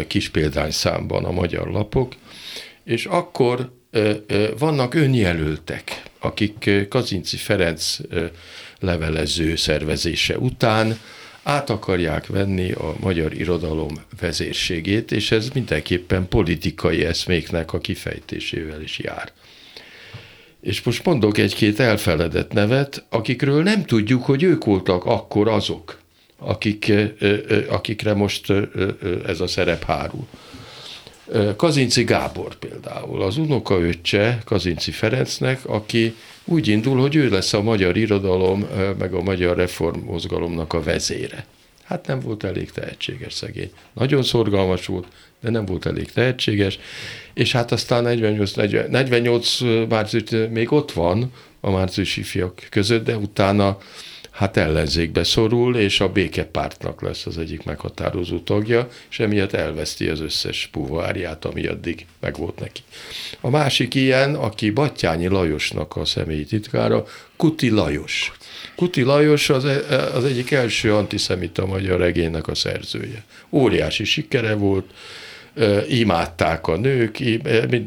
[0.08, 2.16] kis példányszámban a magyar lapok,
[2.84, 3.72] és akkor
[4.58, 7.98] vannak önjelöltek, akik Kazinci Ferenc
[8.80, 11.00] levelező szervezése után
[11.44, 19.00] át akarják venni a magyar irodalom vezérségét, és ez mindenképpen politikai eszméknek a kifejtésével is
[19.00, 19.32] jár.
[20.62, 26.01] És most mondok egy-két elfeledett nevet, akikről nem tudjuk, hogy ők voltak akkor azok,
[26.44, 26.94] akik,
[27.70, 28.54] akikre most
[29.28, 30.28] ez a szerep hárul.
[31.56, 37.98] Kazinci Gábor például, az unokaöccse Kazinci Ferencnek, aki úgy indul, hogy ő lesz a magyar
[37.98, 38.68] irodalom,
[39.00, 41.46] meg a magyar reformmozgalomnak a vezére.
[41.84, 43.72] Hát nem volt elég tehetséges szegény.
[43.94, 45.08] Nagyon szorgalmas volt,
[45.42, 46.80] de nem volt elég tehetséges,
[47.34, 48.52] és hát aztán 48,
[48.90, 53.78] 48 március még ott van a márciusi fiak között, de utána
[54.42, 60.20] hát ellenzékbe szorul, és a békepártnak lesz az egyik meghatározó tagja, és emiatt elveszti az
[60.20, 62.82] összes puvárját, ami addig megvolt neki.
[63.42, 68.32] A másik ilyen, aki Battyányi Lajosnak a személyi titkára, Kuti Lajos.
[68.76, 73.24] Kuti Lajos az, e, az egyik első antiszemita magyar regénynek a szerzője.
[73.50, 74.86] Óriási sikere volt,
[75.88, 77.20] imádták a nők,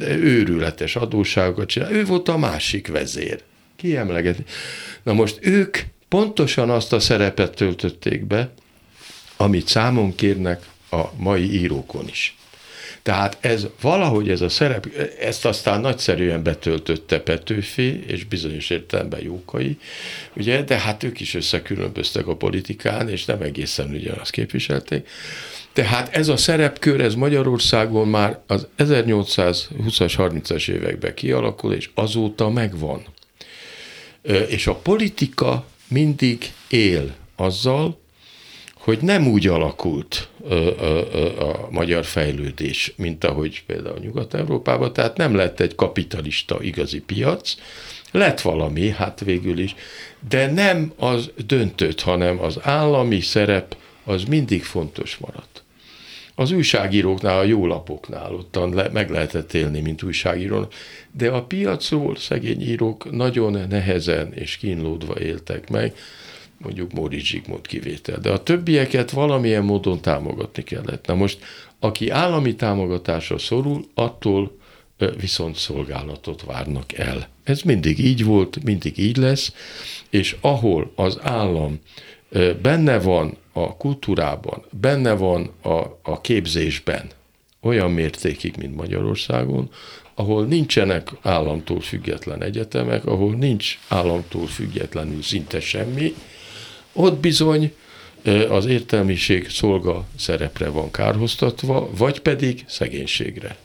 [0.09, 1.93] őrületes adóságokat csinál.
[1.93, 3.43] Ő volt a másik vezér.
[3.77, 4.43] Kiemlegeti.
[5.03, 5.79] Na most ők
[6.15, 8.51] pontosan azt a szerepet töltötték be,
[9.37, 12.37] amit számon kérnek a mai írókon is.
[13.03, 14.87] Tehát ez valahogy ez a szerep,
[15.21, 19.79] ezt aztán nagyszerűen betöltötte Petőfi, és bizonyos értelemben Jókai,
[20.37, 25.09] ugye, de hát ők is összekülönböztek a politikán, és nem egészen ugyanazt képviselték.
[25.73, 33.03] Tehát ez a szerepkör, ez Magyarországon már az 1820-as, 30-as években kialakul, és azóta megvan.
[34.49, 38.01] És a politika mindig él azzal,
[38.75, 40.29] hogy nem úgy alakult
[41.39, 47.55] a magyar fejlődés, mint ahogy például Nyugat-Európában, tehát nem lett egy kapitalista igazi piac,
[48.11, 49.75] lett valami, hát végül is,
[50.29, 55.64] de nem az döntött, hanem az állami szerep az mindig fontos maradt.
[56.35, 60.69] Az újságíróknál, a jó lapoknál ottan le, meg lehetett élni, mint újságíró,
[61.13, 65.95] de a piacról szegény írók nagyon nehezen és kínlódva éltek meg,
[66.59, 71.07] mondjuk Móricz Zsigmond kivétel, de a többieket valamilyen módon támogatni kellett.
[71.07, 71.39] Na most,
[71.79, 74.59] aki állami támogatásra szorul, attól
[75.21, 77.29] viszont szolgálatot várnak el.
[77.45, 79.53] Ez mindig így volt, mindig így lesz,
[80.11, 81.79] és ahol az állam
[82.63, 87.11] benne van a kultúrában, benne van a, a képzésben,
[87.61, 89.71] olyan mértékig, mint Magyarországon,
[90.15, 96.15] ahol nincsenek államtól független egyetemek, ahol nincs államtól függetlenül szinte semmi,
[96.93, 97.75] ott bizony
[98.49, 103.57] az értelmiség szolga szerepre van kárhoztatva, vagy pedig szegénységre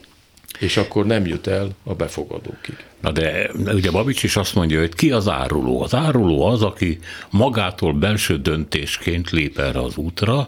[0.60, 2.76] és akkor nem jut el a befogadókig.
[3.02, 5.82] Na de ugye Babics is azt mondja, hogy ki az áruló?
[5.82, 10.48] Az áruló az, aki magától belső döntésként lép erre az útra,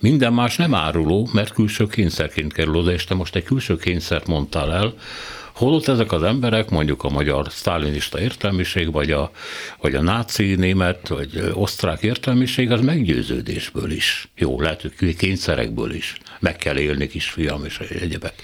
[0.00, 4.26] minden más nem áruló, mert külső kényszerként kerül oda, és te most egy külső kényszert
[4.26, 4.94] mondtál el,
[5.52, 9.30] Holott ezek az emberek, mondjuk a magyar sztálinista értelmiség, vagy a,
[9.80, 14.28] vagy a náci német, vagy osztrák értelmiség, az meggyőződésből is.
[14.36, 16.16] Jó, lehet, hogy kényszerekből is.
[16.40, 18.34] Meg kell élni, kisfiam, és egyebek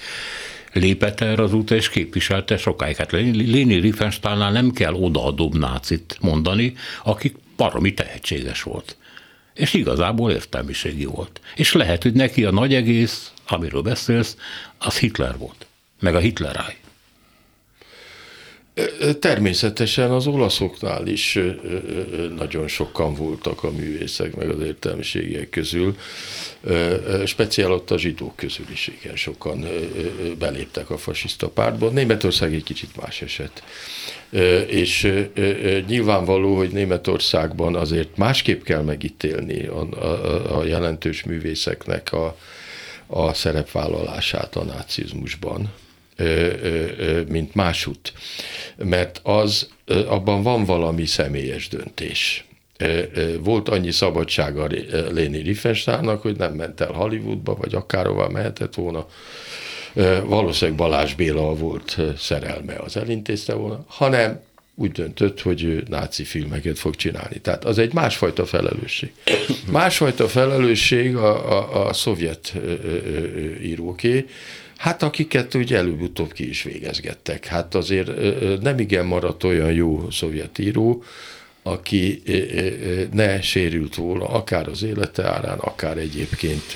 [0.72, 2.96] lépett erre az útra, és képviselte sokáig.
[2.96, 8.96] Hát Léni Riefenstahnnál nem kell odaadóbb nácit mondani, aki baromi tehetséges volt.
[9.54, 11.40] És igazából értelmiségi volt.
[11.54, 14.37] És lehet, hogy neki a nagy egész, amiről beszélsz,
[14.78, 15.66] az Hitler volt.
[16.00, 16.76] Meg a Hitleráj.
[19.20, 21.38] Természetesen az olaszoknál is
[22.36, 25.96] nagyon sokan voltak a művészek, meg az értelmiségiek közül.
[27.24, 29.66] Speciál ott a zsidók közül is igen sokan
[30.38, 31.88] beléptek a fasiszta pártba.
[31.88, 33.62] Németország egy kicsit más eset.
[34.66, 35.12] És
[35.86, 42.36] nyilvánvaló, hogy Németországban azért másképp kell megítélni a, a, a jelentős művészeknek a,
[43.06, 45.72] a szerepvállalását a nácizmusban
[47.28, 48.12] mint másút.
[48.76, 52.44] Mert az, abban van valami személyes döntés.
[53.40, 54.66] Volt annyi szabadsága
[55.11, 59.07] Léni Riefenstahlnak, hogy nem ment el Hollywoodba, vagy akárhová mehetett volna.
[60.24, 64.40] Valószínűleg Balázs Béla volt szerelme, az elintézte volna, hanem
[64.74, 67.38] úgy döntött, hogy ő náci filmeket fog csinálni.
[67.38, 69.12] Tehát az egy másfajta felelősség.
[69.70, 72.54] Másfajta felelősség a, a, a szovjet
[73.62, 74.26] íróké,
[74.78, 77.46] Hát akiket úgy előbb-utóbb ki is végezgettek.
[77.46, 78.10] Hát azért
[78.60, 81.02] nem igen maradt olyan jó szovjet író,
[81.62, 82.22] aki
[83.12, 86.72] ne sérült volna, akár az élete árán, akár egyébként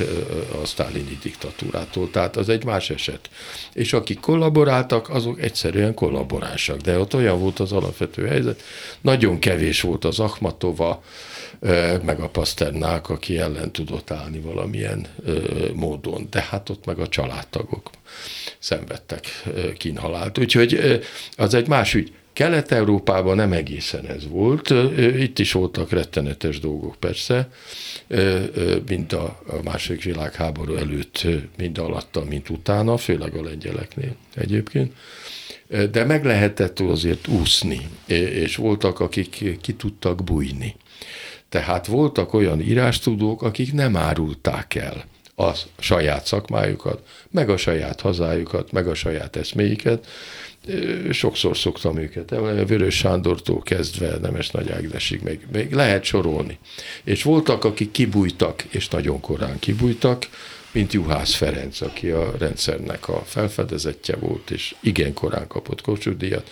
[0.63, 2.11] a sztálini diktatúrától.
[2.11, 3.31] Tehát az egy más eset.
[3.73, 6.81] És akik kollaboráltak, azok egyszerűen kollaboránsak.
[6.81, 8.63] De ott olyan volt az alapvető helyzet,
[9.01, 11.03] nagyon kevés volt az Akhmatova,
[12.03, 15.07] meg a Pasternák, aki ellen tudott állni valamilyen
[15.75, 16.27] módon.
[16.31, 17.91] De hát ott meg a családtagok
[18.59, 19.43] szenvedtek
[19.79, 20.39] kínhalált.
[20.39, 21.01] Úgyhogy
[21.37, 22.13] az egy más ügy.
[22.33, 24.75] Kelet-Európában nem egészen ez volt,
[25.19, 27.49] itt is voltak rettenetes dolgok persze,
[28.89, 34.93] mint a második világháború előtt, mind alatta, mint utána, főleg a lengyeleknél egyébként.
[35.91, 40.75] De meg lehetett azért úszni, és voltak, akik ki tudtak bújni.
[41.53, 45.05] Tehát voltak olyan írástudók, akik nem árulták el
[45.37, 50.07] a saját szakmájukat, meg a saját hazájukat, meg a saját eszméiket.
[51.11, 56.59] Sokszor szoktam őket a Vörös Sándortól kezdve Nemes Nagy Ágnesig még, még lehet sorolni.
[57.05, 60.29] És voltak, akik kibújtak, és nagyon korán kibújtak,
[60.73, 66.43] mint Juhász Ferenc, aki a rendszernek a felfedezetje volt, és igen korán kapott Kossuth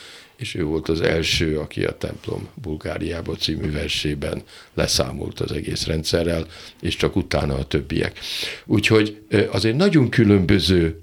[0.41, 4.43] és ő volt az első, aki a templom Bulgáriába című versében
[4.75, 6.47] leszámolt az egész rendszerrel,
[6.81, 8.19] és csak utána a többiek.
[8.65, 11.01] Úgyhogy azért nagyon különböző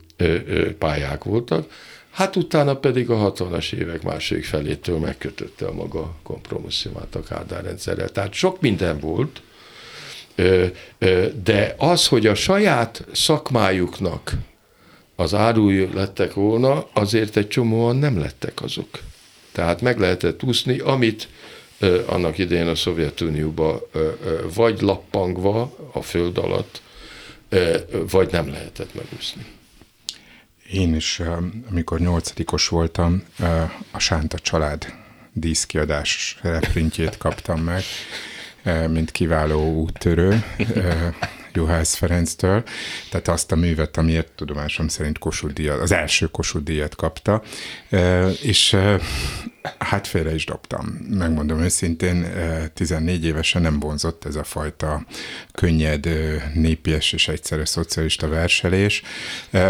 [0.77, 1.71] pályák voltak,
[2.11, 8.09] hát utána pedig a 60-as évek második felétől megkötötte a maga kompromisszumát a Kádár rendszerrel.
[8.09, 9.41] Tehát sok minden volt,
[11.43, 14.33] de az, hogy a saját szakmájuknak
[15.15, 18.87] az árulj lettek volna, azért egy csomóan nem lettek azok.
[19.57, 21.27] Tehát meg lehetett úszni, amit
[22.05, 23.89] annak idején a Szovjetunióba
[24.53, 26.81] vagy lappangva a föld alatt,
[28.09, 29.45] vagy nem lehetett megúszni.
[30.71, 31.21] Én is,
[31.69, 33.23] amikor nyolcadikos voltam,
[33.91, 34.93] a Sánta család
[35.33, 37.83] díszkiadás reprintjét kaptam meg,
[38.89, 40.43] mint kiváló úttörő.
[41.57, 42.63] Juhász Ferenctől,
[43.09, 47.41] tehát azt a művet, amiért tudomásom szerint Kossuth az első Kossuth díjat kapta,
[48.41, 48.75] és
[49.79, 50.85] hát félre is dobtam.
[51.09, 52.25] Megmondom őszintén,
[52.73, 55.05] 14 évesen nem vonzott ez a fajta
[55.51, 56.09] könnyed,
[56.53, 59.01] népies és egyszerű szocialista verselés,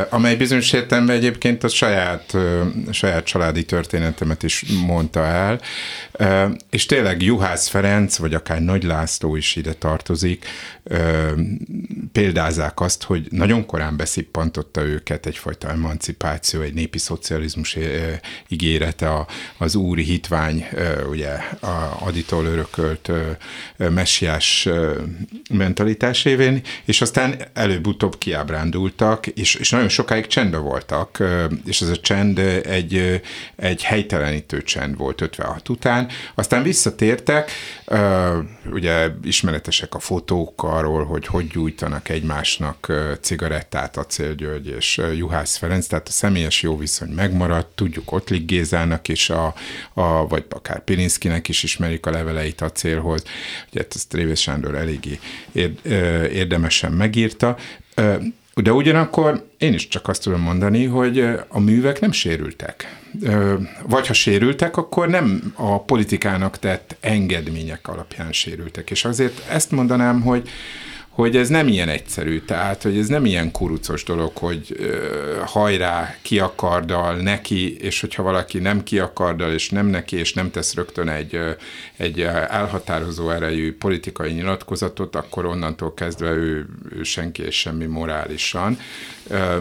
[0.10, 2.38] amely bizonyos értelemben egyébként a saját,
[2.92, 5.62] saját családi történetemet is mondta el,
[6.70, 10.46] és tényleg Juhász Ferenc, vagy akár Nagy László is ide tartozik,
[12.12, 17.78] példázák azt, hogy nagyon korán beszippantotta őket egyfajta emancipáció, egy népi szocializmus
[18.48, 19.26] ígérete
[19.58, 20.68] az úri hitvány,
[21.10, 23.12] ugye a Aditól örökölt
[23.78, 24.70] messiás
[25.50, 31.24] mentalitás révén, és aztán előbb-utóbb kiábrándultak, és, és nagyon sokáig csendben voltak,
[31.66, 33.22] és ez a csend egy,
[33.56, 37.52] egy helytelenítő csend volt 56 után, aztán visszatértek,
[38.72, 44.06] ugye ismeretesek a fotók arról, hogy hogy gyújtanak egymásnak cigarettát a
[44.38, 49.54] György és Juhász Ferenc, tehát a személyes jó viszony megmaradt, tudjuk ott Gézának is, a,
[49.94, 53.24] a, vagy akár Pilinszkinek is ismerik a leveleit a célhoz,
[53.72, 55.20] ugye ezt Révész Sándor eléggé
[56.34, 57.58] érdemesen megírta,
[58.56, 62.98] de ugyanakkor én is csak azt tudom mondani, hogy a művek nem sérültek.
[63.84, 68.90] Vagy ha sérültek, akkor nem a politikának tett engedmények alapján sérültek.
[68.90, 70.50] És azért ezt mondanám, hogy
[71.18, 76.18] hogy ez nem ilyen egyszerű, tehát, hogy ez nem ilyen kurucos dolog, hogy ö, hajrá,
[76.22, 80.74] ki akardal, neki, és hogyha valaki nem ki akardal, és nem neki, és nem tesz
[80.74, 81.40] rögtön egy,
[81.96, 88.80] egy elhatározó erejű politikai nyilatkozatot, akkor onnantól kezdve ő, ő senki és semmi morálisan.
[89.28, 89.58] Ö,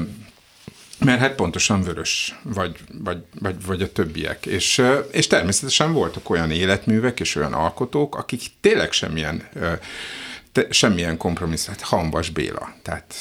[0.99, 4.47] mert hát pontosan vörös, vagy, vagy, vagy, vagy a többiek.
[4.47, 9.49] És, és természetesen voltak olyan életművek és olyan alkotók, akik tényleg semmilyen
[10.57, 13.15] te, semmilyen kompromisszum, hát Hanvas Béla, tehát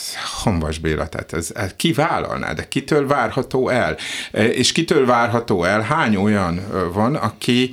[0.44, 3.98] Hanvas Béla, tehát ez, ez ki vállalná, de kitől várható el?
[4.32, 5.82] És kitől várható el?
[5.82, 7.72] Hány olyan van, aki,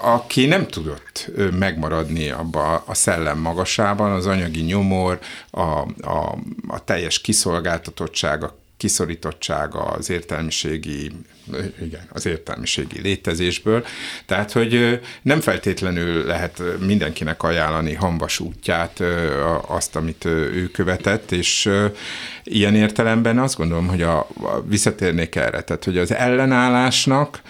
[0.00, 5.18] aki nem tudott megmaradni abba a szellem magasában, az anyagi nyomor,
[5.50, 11.12] a, a, a teljes kiszolgáltatottság, a kiszorítottsága, az értelmiségi
[11.82, 13.84] igen, az értelmiségi létezésből.
[14.26, 19.02] Tehát, hogy nem feltétlenül lehet mindenkinek ajánlani hamvas útját,
[19.66, 21.70] azt, amit ő követett, és
[22.44, 27.40] ilyen értelemben azt gondolom, hogy a, a visszatérnék erre, tehát, hogy az ellenállásnak,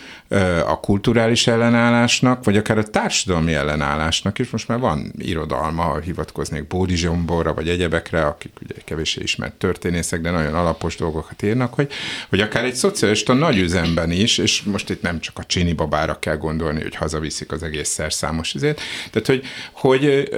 [0.66, 6.96] a kulturális ellenállásnak, vagy akár a társadalmi ellenállásnak is, most már van irodalma, hivatkoznék Bódi
[6.96, 11.92] Zsomborra, vagy egyebekre, akik ugye kevésé ismert történészek, de nagyon alapos dolgokat írnak, hogy,
[12.28, 16.18] hogy akár egy szocialista nagyüzem szemben is, és most itt nem csak a csini babára
[16.18, 18.80] kell gondolni, hogy hazaviszik az egész szerszámos izét,
[19.10, 20.28] tehát hogy, hogy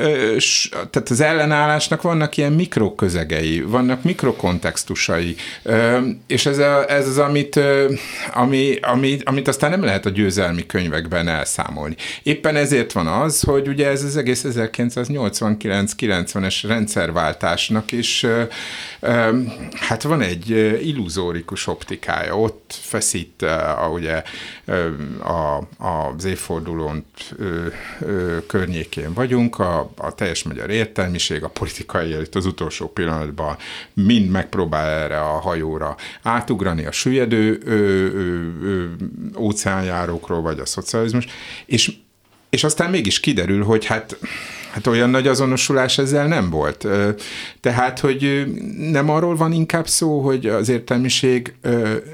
[0.71, 5.37] tehát az ellenállásnak vannak ilyen mikroközegei, vannak mikrokontextusai,
[6.27, 7.61] és ez, a, ez az, amit,
[8.33, 11.97] ami, ami, amit aztán nem lehet a győzelmi könyvekben elszámolni.
[12.23, 18.27] Éppen ezért van az, hogy ugye ez az egész 1989-90-es rendszerváltásnak is
[19.73, 20.49] hát van egy
[20.83, 24.23] illuzórikus optikája, ott feszít itt a, ugye
[25.23, 27.05] a, az évfordulón
[28.47, 33.57] környékén vagyunk, a, a teljes magyar értelmiség, a politikai elit az utolsó pillanatban
[33.95, 38.87] mind megpróbál erre a hajóra átugrani a süllyedő ö, ö, ö,
[39.39, 41.27] óceánjárókról, vagy a szocializmus,
[41.67, 41.93] és
[42.51, 44.17] és aztán mégis kiderül, hogy hát,
[44.73, 46.87] hát olyan nagy azonosulás ezzel nem volt.
[47.61, 48.47] Tehát, hogy
[48.79, 51.55] nem arról van inkább szó, hogy az értelmiség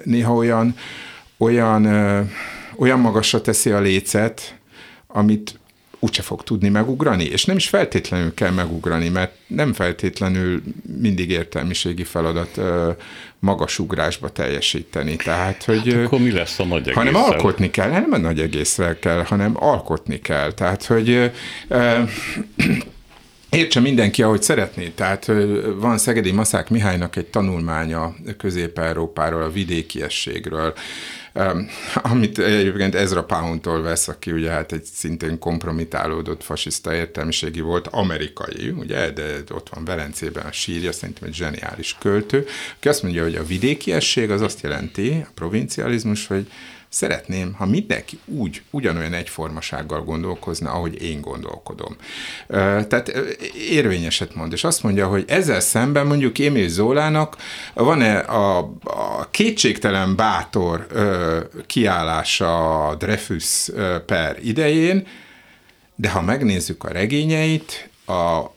[0.05, 0.74] néha olyan
[1.39, 1.87] olyan,
[2.76, 4.59] olyan magasra teszi a lécet,
[5.07, 5.59] amit
[5.99, 10.62] úgyse fog tudni megugrani, és nem is feltétlenül kell megugrani, mert nem feltétlenül
[11.01, 12.91] mindig értelmiségi feladat ö,
[13.39, 15.16] magas ugrásba teljesíteni.
[15.16, 17.01] Tehát, hogy, hát akkor mi lesz a nagy egészre?
[17.01, 20.53] Hanem alkotni kell, nem a nagy egészre kell, hanem alkotni kell.
[20.53, 21.30] Tehát, hogy
[21.68, 22.03] ö,
[23.51, 24.89] Értse mindenki, ahogy szeretné.
[24.89, 25.30] Tehát
[25.76, 30.74] van Szegedi Maszák Mihálynak egy tanulmánya Közép-Európáról, a vidékiességről,
[32.12, 38.74] amit egyébként Ezra Poundtól vesz, aki ugye hát egy szintén kompromitálódott fasiszta értelmiségi volt, amerikai,
[38.76, 43.34] ugye, de ott van Velencében a sírja, szerintem egy zseniális költő, aki azt mondja, hogy
[43.34, 46.47] a vidékiesség az azt jelenti, a provincializmus, hogy
[46.97, 51.97] Szeretném, ha mindenki úgy, ugyanolyan egyformasággal gondolkozna, ahogy én gondolkodom.
[52.49, 53.09] Tehát
[53.70, 57.36] érvényeset mond, és azt mondja, hogy ezzel szemben mondjuk Émil Zólának
[57.74, 60.86] van-e a, a kétségtelen bátor
[61.66, 63.70] kiállása a Dreyfus
[64.07, 65.07] per idején,
[65.94, 68.56] de ha megnézzük a regényeit, a,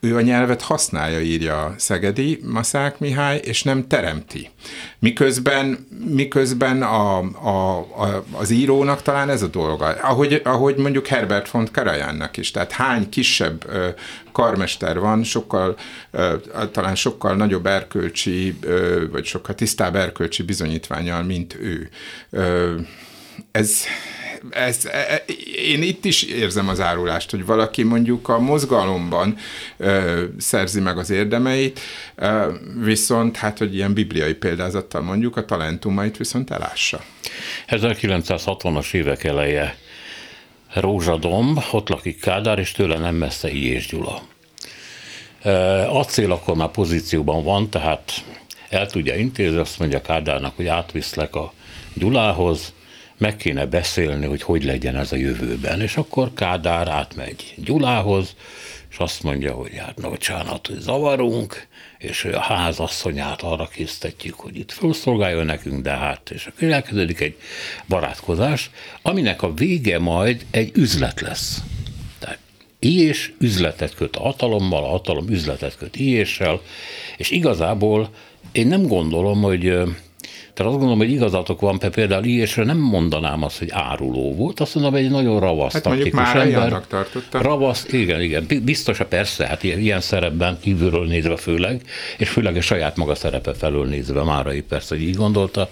[0.00, 4.50] ő a nyelvet használja, írja Szegedi Maszák Mihály, és nem teremti.
[4.98, 9.86] Miközben, miközben a, a, a, az írónak talán ez a dolga.
[9.86, 12.50] Ahogy, ahogy mondjuk Herbert von Karajannak is.
[12.50, 13.88] Tehát hány kisebb ö,
[14.32, 15.76] karmester van, sokkal,
[16.10, 16.34] ö,
[16.72, 21.88] talán sokkal nagyobb erkölcsi, ö, vagy sokkal tisztább erkölcsi bizonyítványal, mint ő.
[22.30, 22.74] Ö,
[23.50, 23.82] ez
[24.50, 25.24] ez, e, e,
[25.56, 29.36] én itt is érzem az árulást, hogy valaki mondjuk a mozgalomban
[29.76, 31.80] ö, szerzi meg az érdemeit,
[32.14, 37.04] ö, viszont hát, hogy ilyen bibliai példázattal mondjuk a talentumait viszont elássa.
[37.68, 39.76] 1960-as évek eleje
[40.74, 44.22] Rózsadomb, ott lakik Kádár, és tőle nem messze Ilyés Gyula.
[45.88, 48.12] Acél akkor már pozícióban van, tehát
[48.68, 51.52] el tudja intézni, azt mondja Kádárnak, hogy átviszlek a
[51.94, 52.72] Gyulához,
[53.18, 55.80] meg kéne beszélni, hogy hogy legyen ez a jövőben.
[55.80, 58.34] És akkor Kádár átmegy Gyulához,
[58.90, 61.66] és azt mondja, hogy hát no, bocsánat, hogy zavarunk,
[61.98, 67.36] és a házasszonyát arra késztetjük, hogy itt felszolgáljon nekünk, de hát, és akkor elkezdődik egy
[67.88, 68.70] barátkozás,
[69.02, 71.62] aminek a vége majd egy üzlet lesz.
[72.18, 72.38] Tehát
[72.78, 76.60] és üzletet köt a hatalommal, a hatalom üzletet köt ilyéssel,
[77.16, 78.10] és igazából
[78.52, 79.74] én nem gondolom, hogy
[80.58, 84.74] Tehát azt gondolom, hogy igazatok van, például ilyesre nem mondanám azt, hogy áruló volt, azt
[84.74, 86.82] mondom, hogy egy nagyon ravasz hát mondjuk már ember.
[86.88, 87.42] tartotta.
[87.42, 88.46] Ravasz, igen, igen.
[88.62, 91.82] Biztos, persze, hát ilyen szerepben kívülről nézve főleg,
[92.18, 95.70] és főleg a saját maga szerepe felől nézve, Márai persze, hogy így gondolta.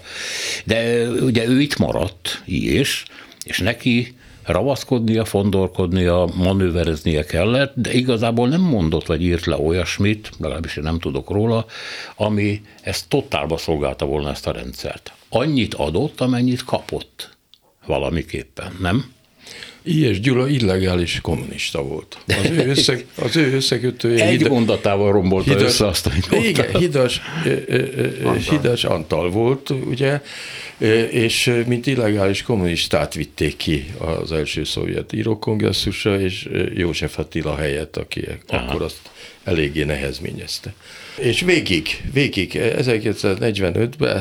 [0.65, 3.03] De ugye ő itt maradt, és,
[3.45, 4.16] és neki
[4.51, 10.99] ravaszkodnia, fondorkodnia, manővereznie kellett, de igazából nem mondott vagy írt le olyasmit, legalábbis én nem
[10.99, 11.65] tudok róla,
[12.15, 15.13] ami ezt totálba szolgálta volna ezt a rendszert.
[15.29, 17.37] Annyit adott, amennyit kapott
[17.85, 19.15] valamiképpen, nem?
[19.87, 20.19] I.S.
[20.19, 22.17] Gyula illegális kommunista volt.
[22.27, 24.25] Az ő, össze, az ő összekötője...
[24.25, 26.37] Egy hida, mondatával rombolta hidas, össze azt, mondta.
[26.37, 27.21] Igen, Hidas,
[28.23, 28.35] Antal.
[28.35, 30.21] Hidas Antal volt, ugye,
[31.09, 38.27] és mint illegális kommunistát vitték ki az első szovjet írókongresszusra, és József Attila helyett, aki
[38.47, 38.65] Aha.
[38.65, 38.99] akkor azt
[39.43, 40.73] eléggé nehezményezte.
[41.17, 44.17] És végig, végig 1945-ben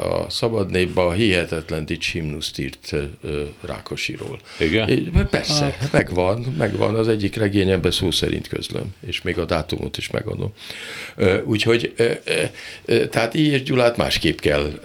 [0.00, 2.94] a Szabad a hihetetlen dics himnuszt írt
[3.60, 4.38] Rákosiról.
[4.58, 5.28] Igen?
[5.30, 5.92] Persze, hát.
[5.92, 10.52] megvan, megvan, az egyik regényemben szó szerint közlöm, és még a dátumot is megadom.
[11.44, 11.94] Úgyhogy,
[13.10, 14.80] tehát így és Gyulát másképp kell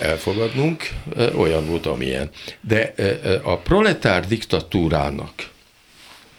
[0.00, 0.88] elfogadnunk,
[1.36, 2.30] olyan volt, amilyen.
[2.60, 2.94] De
[3.42, 5.50] a proletár diktatúrának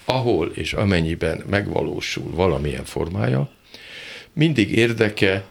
[0.06, 3.50] ahol és amennyiben megvalósul valamilyen formája,
[4.34, 5.44] mindig érdeke,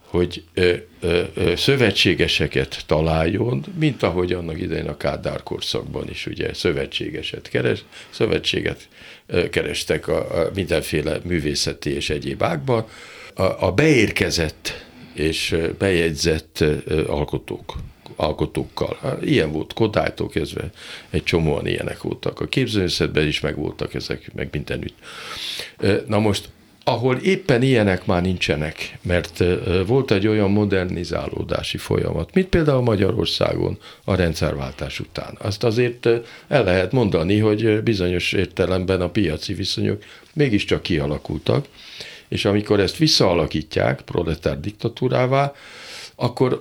[0.00, 6.54] hogy ö, ö, ö, szövetségeseket találjon, mint ahogy annak idején a Kádár korszakban is ugye
[6.54, 8.88] szövetségeset keres, szövetséget
[9.26, 12.86] ö, kerestek a, a mindenféle művészeti és egyéb ágban.
[13.34, 14.84] A, a beérkezett
[15.14, 16.64] és bejegyzett
[17.06, 17.76] alkotók
[18.16, 19.18] alkotókkal.
[19.22, 20.70] Ilyen volt Kodálytól kezdve,
[21.10, 22.40] egy csomóan ilyenek voltak.
[22.40, 24.94] A képzőművészetben is megvoltak ezek, meg mindenütt.
[26.06, 26.48] Na most
[26.90, 29.44] ahol éppen ilyenek már nincsenek, mert
[29.86, 35.36] volt egy olyan modernizálódási folyamat, mint például Magyarországon a rendszerváltás után.
[35.38, 36.06] Azt azért
[36.48, 40.02] el lehet mondani, hogy bizonyos értelemben a piaci viszonyok
[40.34, 41.66] mégiscsak kialakultak,
[42.28, 45.52] és amikor ezt visszaalakítják proletár diktatúrává,
[46.14, 46.60] akkor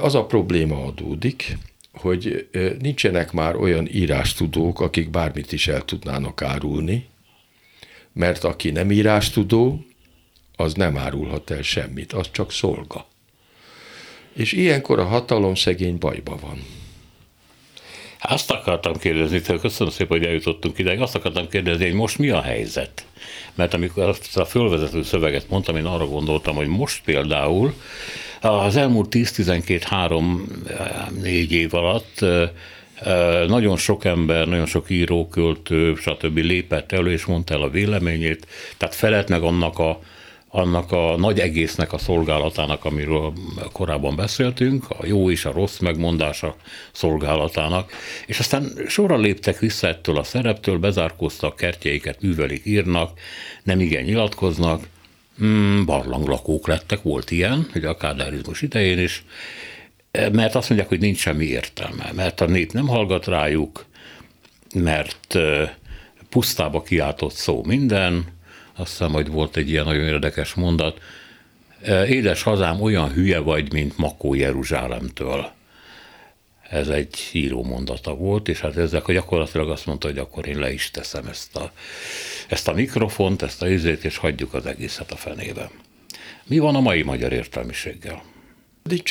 [0.00, 1.56] az a probléma adódik,
[1.92, 2.48] hogy
[2.80, 7.08] nincsenek már olyan írástudók, akik bármit is el tudnának árulni,
[8.12, 9.84] mert aki nem írástudó,
[10.56, 13.06] az nem árulhat el semmit, az csak szolga.
[14.32, 16.64] És ilyenkor a hatalom szegény bajba van.
[18.22, 22.28] Azt akartam kérdezni, tehát köszönöm szépen, hogy eljutottunk ide, azt akartam kérdezni, hogy most mi
[22.28, 23.04] a helyzet?
[23.54, 27.74] Mert amikor azt a fölvezető szöveget mondtam, én arra gondoltam, hogy most például
[28.40, 32.24] az elmúlt 10-12-3-4 év alatt
[33.46, 36.36] nagyon sok ember, nagyon sok író, költő, stb.
[36.36, 38.46] lépett elő, és mondta el a véleményét,
[38.76, 40.00] tehát felett meg annak a,
[40.48, 43.32] annak a nagy egésznek a szolgálatának, amiről
[43.72, 46.56] korábban beszéltünk, a jó és a rossz megmondása
[46.92, 47.92] szolgálatának,
[48.26, 53.18] és aztán sorra léptek vissza ettől a szereptől, bezárkóztak, kertjeiket művelik, írnak,
[53.62, 54.86] nem igen nyilatkoznak,
[55.42, 59.24] mm, barlanglakók lettek, volt ilyen, hogy a kádárizmus idején is,
[60.12, 63.84] mert azt mondják, hogy nincs semmi értelme, mert a nép nem hallgat rájuk,
[64.74, 65.38] mert
[66.28, 68.24] pusztába kiáltott szó minden,
[68.76, 71.00] azt hiszem, hogy volt egy ilyen nagyon érdekes mondat,
[72.06, 75.50] édes hazám, olyan hülye vagy, mint Makó Jeruzsálemtől.
[76.68, 80.72] Ez egy író mondata volt, és hát ezzel gyakorlatilag azt mondta, hogy akkor én le
[80.72, 81.72] is teszem ezt a,
[82.48, 85.70] ezt a mikrofont, ezt a izét, és hagyjuk az egészet a fenébe.
[86.44, 88.22] Mi van a mai magyar értelmiséggel?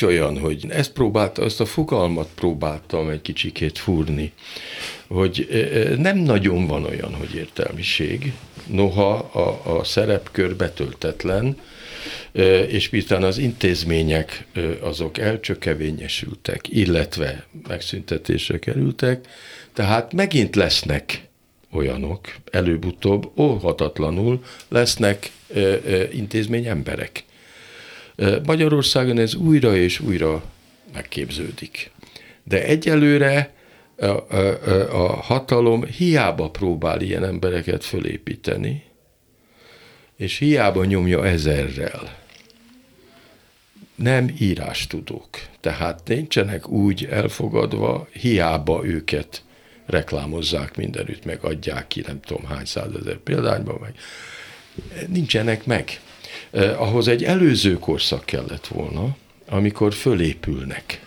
[0.06, 4.32] Olyan, hogy ezt próbálta, azt a fogalmat próbáltam egy kicsikét fúrni,
[5.08, 5.48] hogy
[5.98, 8.32] nem nagyon van olyan, hogy értelmiség,
[8.66, 11.56] noha a, a szerepkör betöltetlen,
[12.68, 14.46] és miután az intézmények
[14.80, 19.28] azok elcsökevényesültek, illetve megszüntetésre kerültek,
[19.72, 21.28] tehát megint lesznek
[21.72, 25.30] olyanok, előbb-utóbb óhatatlanul lesznek
[26.12, 27.24] intézmény emberek.
[28.46, 30.42] Magyarországon ez újra és újra
[30.92, 31.90] megképződik.
[32.42, 33.54] De egyelőre
[33.96, 38.82] a, a, a hatalom hiába próbál ilyen embereket fölépíteni,
[40.16, 42.18] és hiába nyomja ezerrel.
[43.94, 45.28] Nem írástudók.
[45.60, 49.42] Tehát nincsenek úgy elfogadva, hiába őket
[49.86, 53.94] reklámozzák mindenütt, meg adják ki nem tudom hány százezer példányban, meg
[55.08, 56.00] nincsenek meg.
[56.50, 59.16] Eh, ahhoz egy előző korszak kellett volna,
[59.48, 61.06] amikor fölépülnek.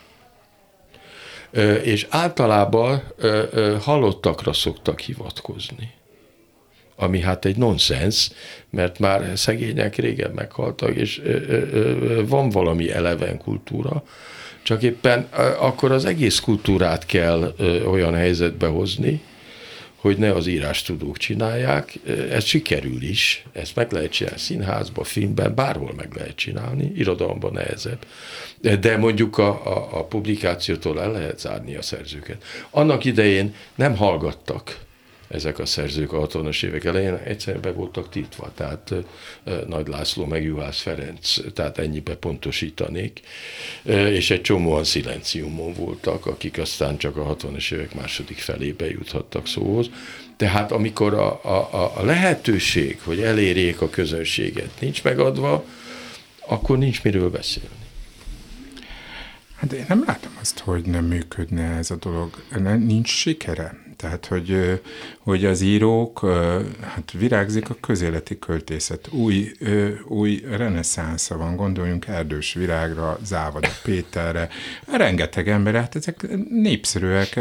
[1.50, 5.92] Eh, és általában eh, eh, halottakra szoktak hivatkozni.
[6.96, 8.30] Ami hát egy nonsens,
[8.70, 11.62] mert már szegények régen meghaltak, és eh, eh,
[12.26, 14.02] van valami eleven kultúra,
[14.62, 15.28] Csak éppen
[15.58, 17.54] akkor az egész kultúrát kell
[17.86, 19.22] olyan helyzetbe hozni,
[20.04, 21.98] hogy ne az írástudók csinálják,
[22.30, 28.06] ez sikerül is, ezt meg lehet csinálni színházban, filmben, bárhol meg lehet csinálni, irodalomban nehezebb.
[28.80, 32.44] De mondjuk a, a, a publikációtól el lehet zárni a szerzőket.
[32.70, 34.83] Annak idején nem hallgattak
[35.34, 38.94] ezek a szerzők a 60-as évek elején egyszerűen be voltak tiltva, tehát
[39.66, 43.20] Nagy László meg Juhász Ferenc, tehát ennyibe pontosítanék,
[43.84, 49.90] és egy csomóan szilenciumon voltak, akik aztán csak a 60-as évek második felébe juthattak szóhoz.
[50.36, 55.64] Tehát amikor a, a, a lehetőség, hogy elérjék a közönséget nincs megadva,
[56.46, 57.82] akkor nincs miről beszélni.
[59.56, 62.42] Hát én nem látom azt, hogy nem működne ez a dolog.
[62.78, 63.83] Nincs sikere.
[64.04, 64.80] Tehát, hogy,
[65.18, 66.20] hogy az írók,
[66.80, 69.08] hát virágzik a közéleti költészet.
[69.10, 69.52] Új,
[70.08, 74.48] új reneszánsza van, gondoljunk Erdős Virágra, Závada Péterre,
[74.86, 77.40] rengeteg ember, hát ezek népszerűek,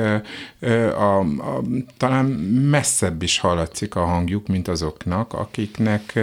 [0.96, 1.62] a, a,
[1.98, 2.26] talán
[2.70, 6.20] messzebb is hallatszik a hangjuk, mint azoknak, akiknek,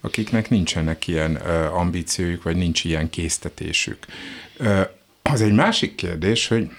[0.00, 1.34] akiknek nincsenek ilyen
[1.72, 3.98] ambíciójuk, vagy nincs ilyen késztetésük.
[5.22, 6.70] Az egy másik kérdés, hogy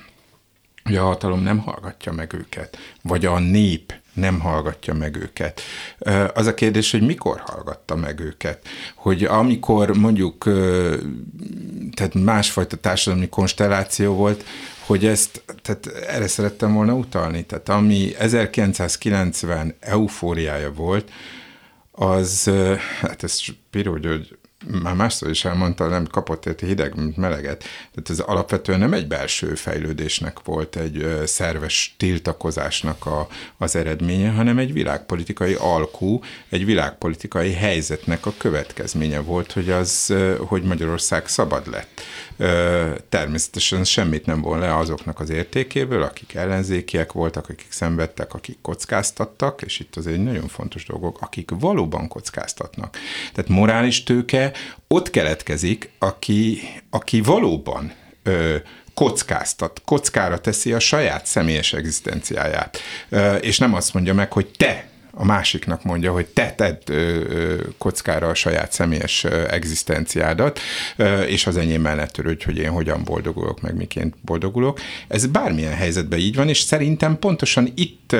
[0.87, 5.61] hogy a hatalom nem hallgatja meg őket, vagy a nép nem hallgatja meg őket.
[6.33, 8.67] Az a kérdés, hogy mikor hallgatta meg őket.
[8.95, 10.43] Hogy amikor mondjuk,
[11.93, 14.43] tehát másfajta társadalmi konstelláció volt,
[14.85, 21.11] hogy ezt, tehát erre szerettem volna utalni, tehát ami 1990 eufóriája volt,
[21.91, 22.51] az,
[23.01, 24.37] hát ez Piró György
[24.81, 27.63] már másszor is elmondta, nem kapott egy hideg, mint meleget.
[27.91, 34.57] Tehát ez alapvetően nem egy belső fejlődésnek volt, egy szerves tiltakozásnak a, az eredménye, hanem
[34.57, 42.01] egy világpolitikai alkú, egy világpolitikai helyzetnek a következménye volt, hogy az, hogy Magyarország szabad lett.
[43.09, 49.61] Természetesen semmit nem von le azoknak az értékéből, akik ellenzékiek voltak, akik szenvedtek, akik kockáztattak,
[49.61, 52.97] és itt az egy nagyon fontos dolgok, akik valóban kockáztatnak.
[53.33, 54.51] Tehát morális tőke
[54.87, 56.59] ott keletkezik, aki,
[56.89, 58.55] aki valóban ö,
[58.93, 62.79] kockáztat, kockára teszi a saját személyes egzisztenciáját,
[63.41, 64.89] és nem azt mondja meg, hogy te
[65.19, 66.91] a másiknak mondja, hogy te tedd
[67.77, 70.59] kockára a saját személyes egzisztenciádat,
[71.27, 74.79] és az enyém mellett törődj, hogy én hogyan boldogulok, meg miként boldogulok.
[75.07, 78.15] Ez bármilyen helyzetben így van, és szerintem pontosan itt,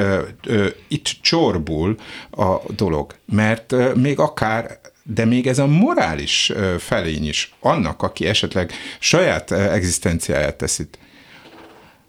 [0.88, 1.96] itt csorbul
[2.32, 8.72] a dolog, mert még akár de még ez a morális felény is annak, aki esetleg
[9.00, 10.98] saját egzisztenciáját teszít,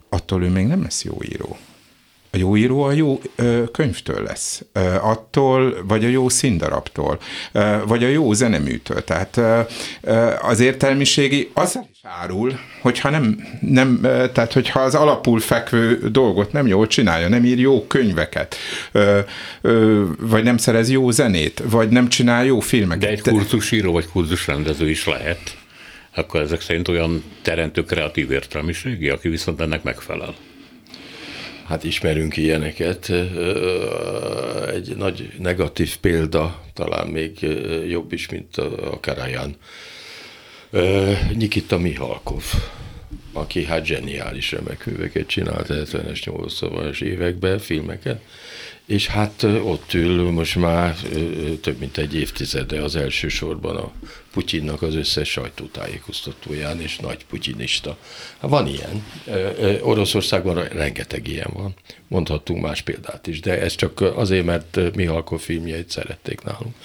[0.09, 1.57] attól ő még nem lesz jó író.
[2.31, 7.19] A jó író a jó ö, könyvtől lesz, ö, attól, vagy a jó színdarabtól,
[7.51, 9.03] ö, vagy a jó zeneműtől.
[9.03, 9.59] Tehát ö,
[10.01, 13.99] ö, az értelmiségi az is árul, hogyha nem, nem,
[14.33, 18.55] tehát hogyha az alapul fekvő dolgot nem jól csinálja, nem ír jó könyveket,
[18.91, 19.19] ö,
[19.61, 23.01] ö, vagy nem szerez jó zenét, vagy nem csinál jó filmeket.
[23.01, 25.57] De egy kurzusíró vagy kurzusrendező is lehet.
[26.15, 30.35] Akkor ezek szerint olyan teremtő kreatív értelmiségi, aki viszont ennek megfelel.
[31.69, 33.09] Hát ismerünk ilyeneket.
[34.73, 37.39] Egy nagy negatív példa, talán még
[37.87, 39.55] jobb is, mint a Karajan.
[41.33, 42.43] Nikita Mihalkov,
[43.33, 48.21] aki hát zseniális remek műveket csinált 70-es, 80-as években, filmeket,
[48.85, 50.95] és hát ott ül most már
[51.61, 53.91] több mint egy évtizede az elsősorban a
[54.31, 57.97] Putyinnak az összes sajtótájékoztatóján, és nagy putyinista.
[58.39, 59.03] Hát van ilyen.
[59.81, 61.73] Oroszországban rengeteg ilyen van.
[62.07, 66.75] Mondhattunk más példát is, de ez csak azért, mert Mihalkov filmjeit szerették nálunk.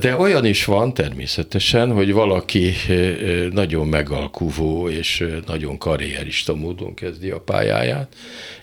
[0.00, 2.72] De olyan is van természetesen, hogy valaki
[3.50, 8.14] nagyon megalkuvó és nagyon karrierista módon kezdi a pályáját,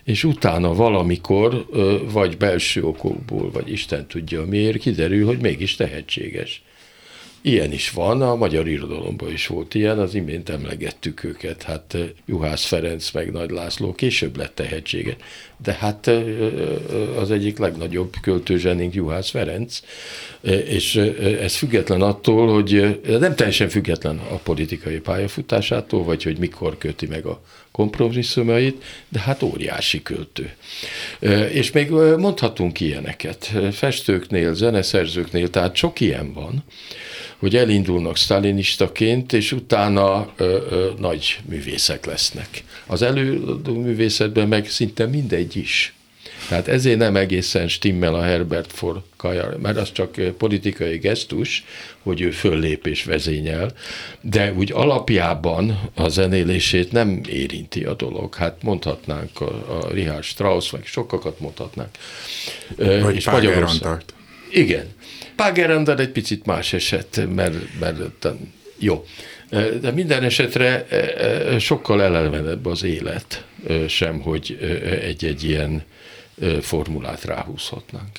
[0.03, 1.65] és utána valamikor,
[2.11, 6.61] vagy belső okokból, vagy Isten tudja miért, kiderül, hogy mégis tehetséges.
[7.43, 12.65] Ilyen is van, a magyar irodalomban is volt ilyen, az imént emlegettük őket, hát Juhász
[12.65, 15.15] Ferenc meg Nagy László később lett tehetséges,
[15.63, 16.11] de hát
[17.19, 19.79] az egyik legnagyobb költőzsenénk Juhász Ferenc,
[20.65, 20.95] és
[21.41, 27.25] ez független attól, hogy nem teljesen független a politikai pályafutásától, vagy hogy mikor köti meg
[27.25, 27.41] a
[27.71, 30.53] kompromisszumait, de hát óriási költő.
[31.51, 36.63] És még mondhatunk ilyeneket, festőknél, zeneszerzőknél, tehát sok ilyen van,
[37.41, 42.63] hogy elindulnak sztalinistaként, és utána ö, ö, nagy művészek lesznek.
[42.85, 45.93] Az előadó művészetben meg szinte mindegy is.
[46.47, 51.65] Tehát ezért nem egészen stimmel a Herbert for Kajar, mert az csak politikai gesztus,
[52.03, 53.73] hogy ő föllép és vezényel,
[54.21, 58.35] de úgy alapjában a zenélését nem érinti a dolog.
[58.35, 61.89] Hát mondhatnánk a, a Richard Strauss, vagy sokakat mondhatnánk.
[62.75, 64.01] Vagy és Magyarország.
[64.51, 64.85] Igen.
[65.35, 68.27] Pagerandal egy picit más eset, mert, mert
[68.77, 69.05] jó.
[69.81, 70.85] De minden esetre
[71.59, 73.45] sokkal elevenebb az élet
[73.87, 74.57] sem, hogy
[75.01, 75.83] egy-egy ilyen
[76.61, 78.09] formulát ráhúzhatnánk.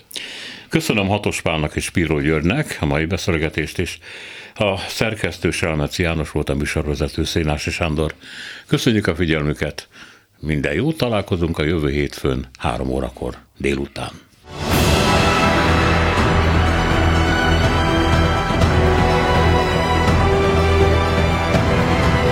[0.69, 3.99] Köszönöm Hatos Pálnak és Spiro Györgynek a mai beszélgetést is.
[4.55, 8.15] A szerkesztő Selmeci János volt a műsorvezető Szénási Sándor.
[8.67, 9.89] Köszönjük a figyelmüket.
[10.41, 14.11] Minden jót találkozunk a jövő hétfőn három órakor délután.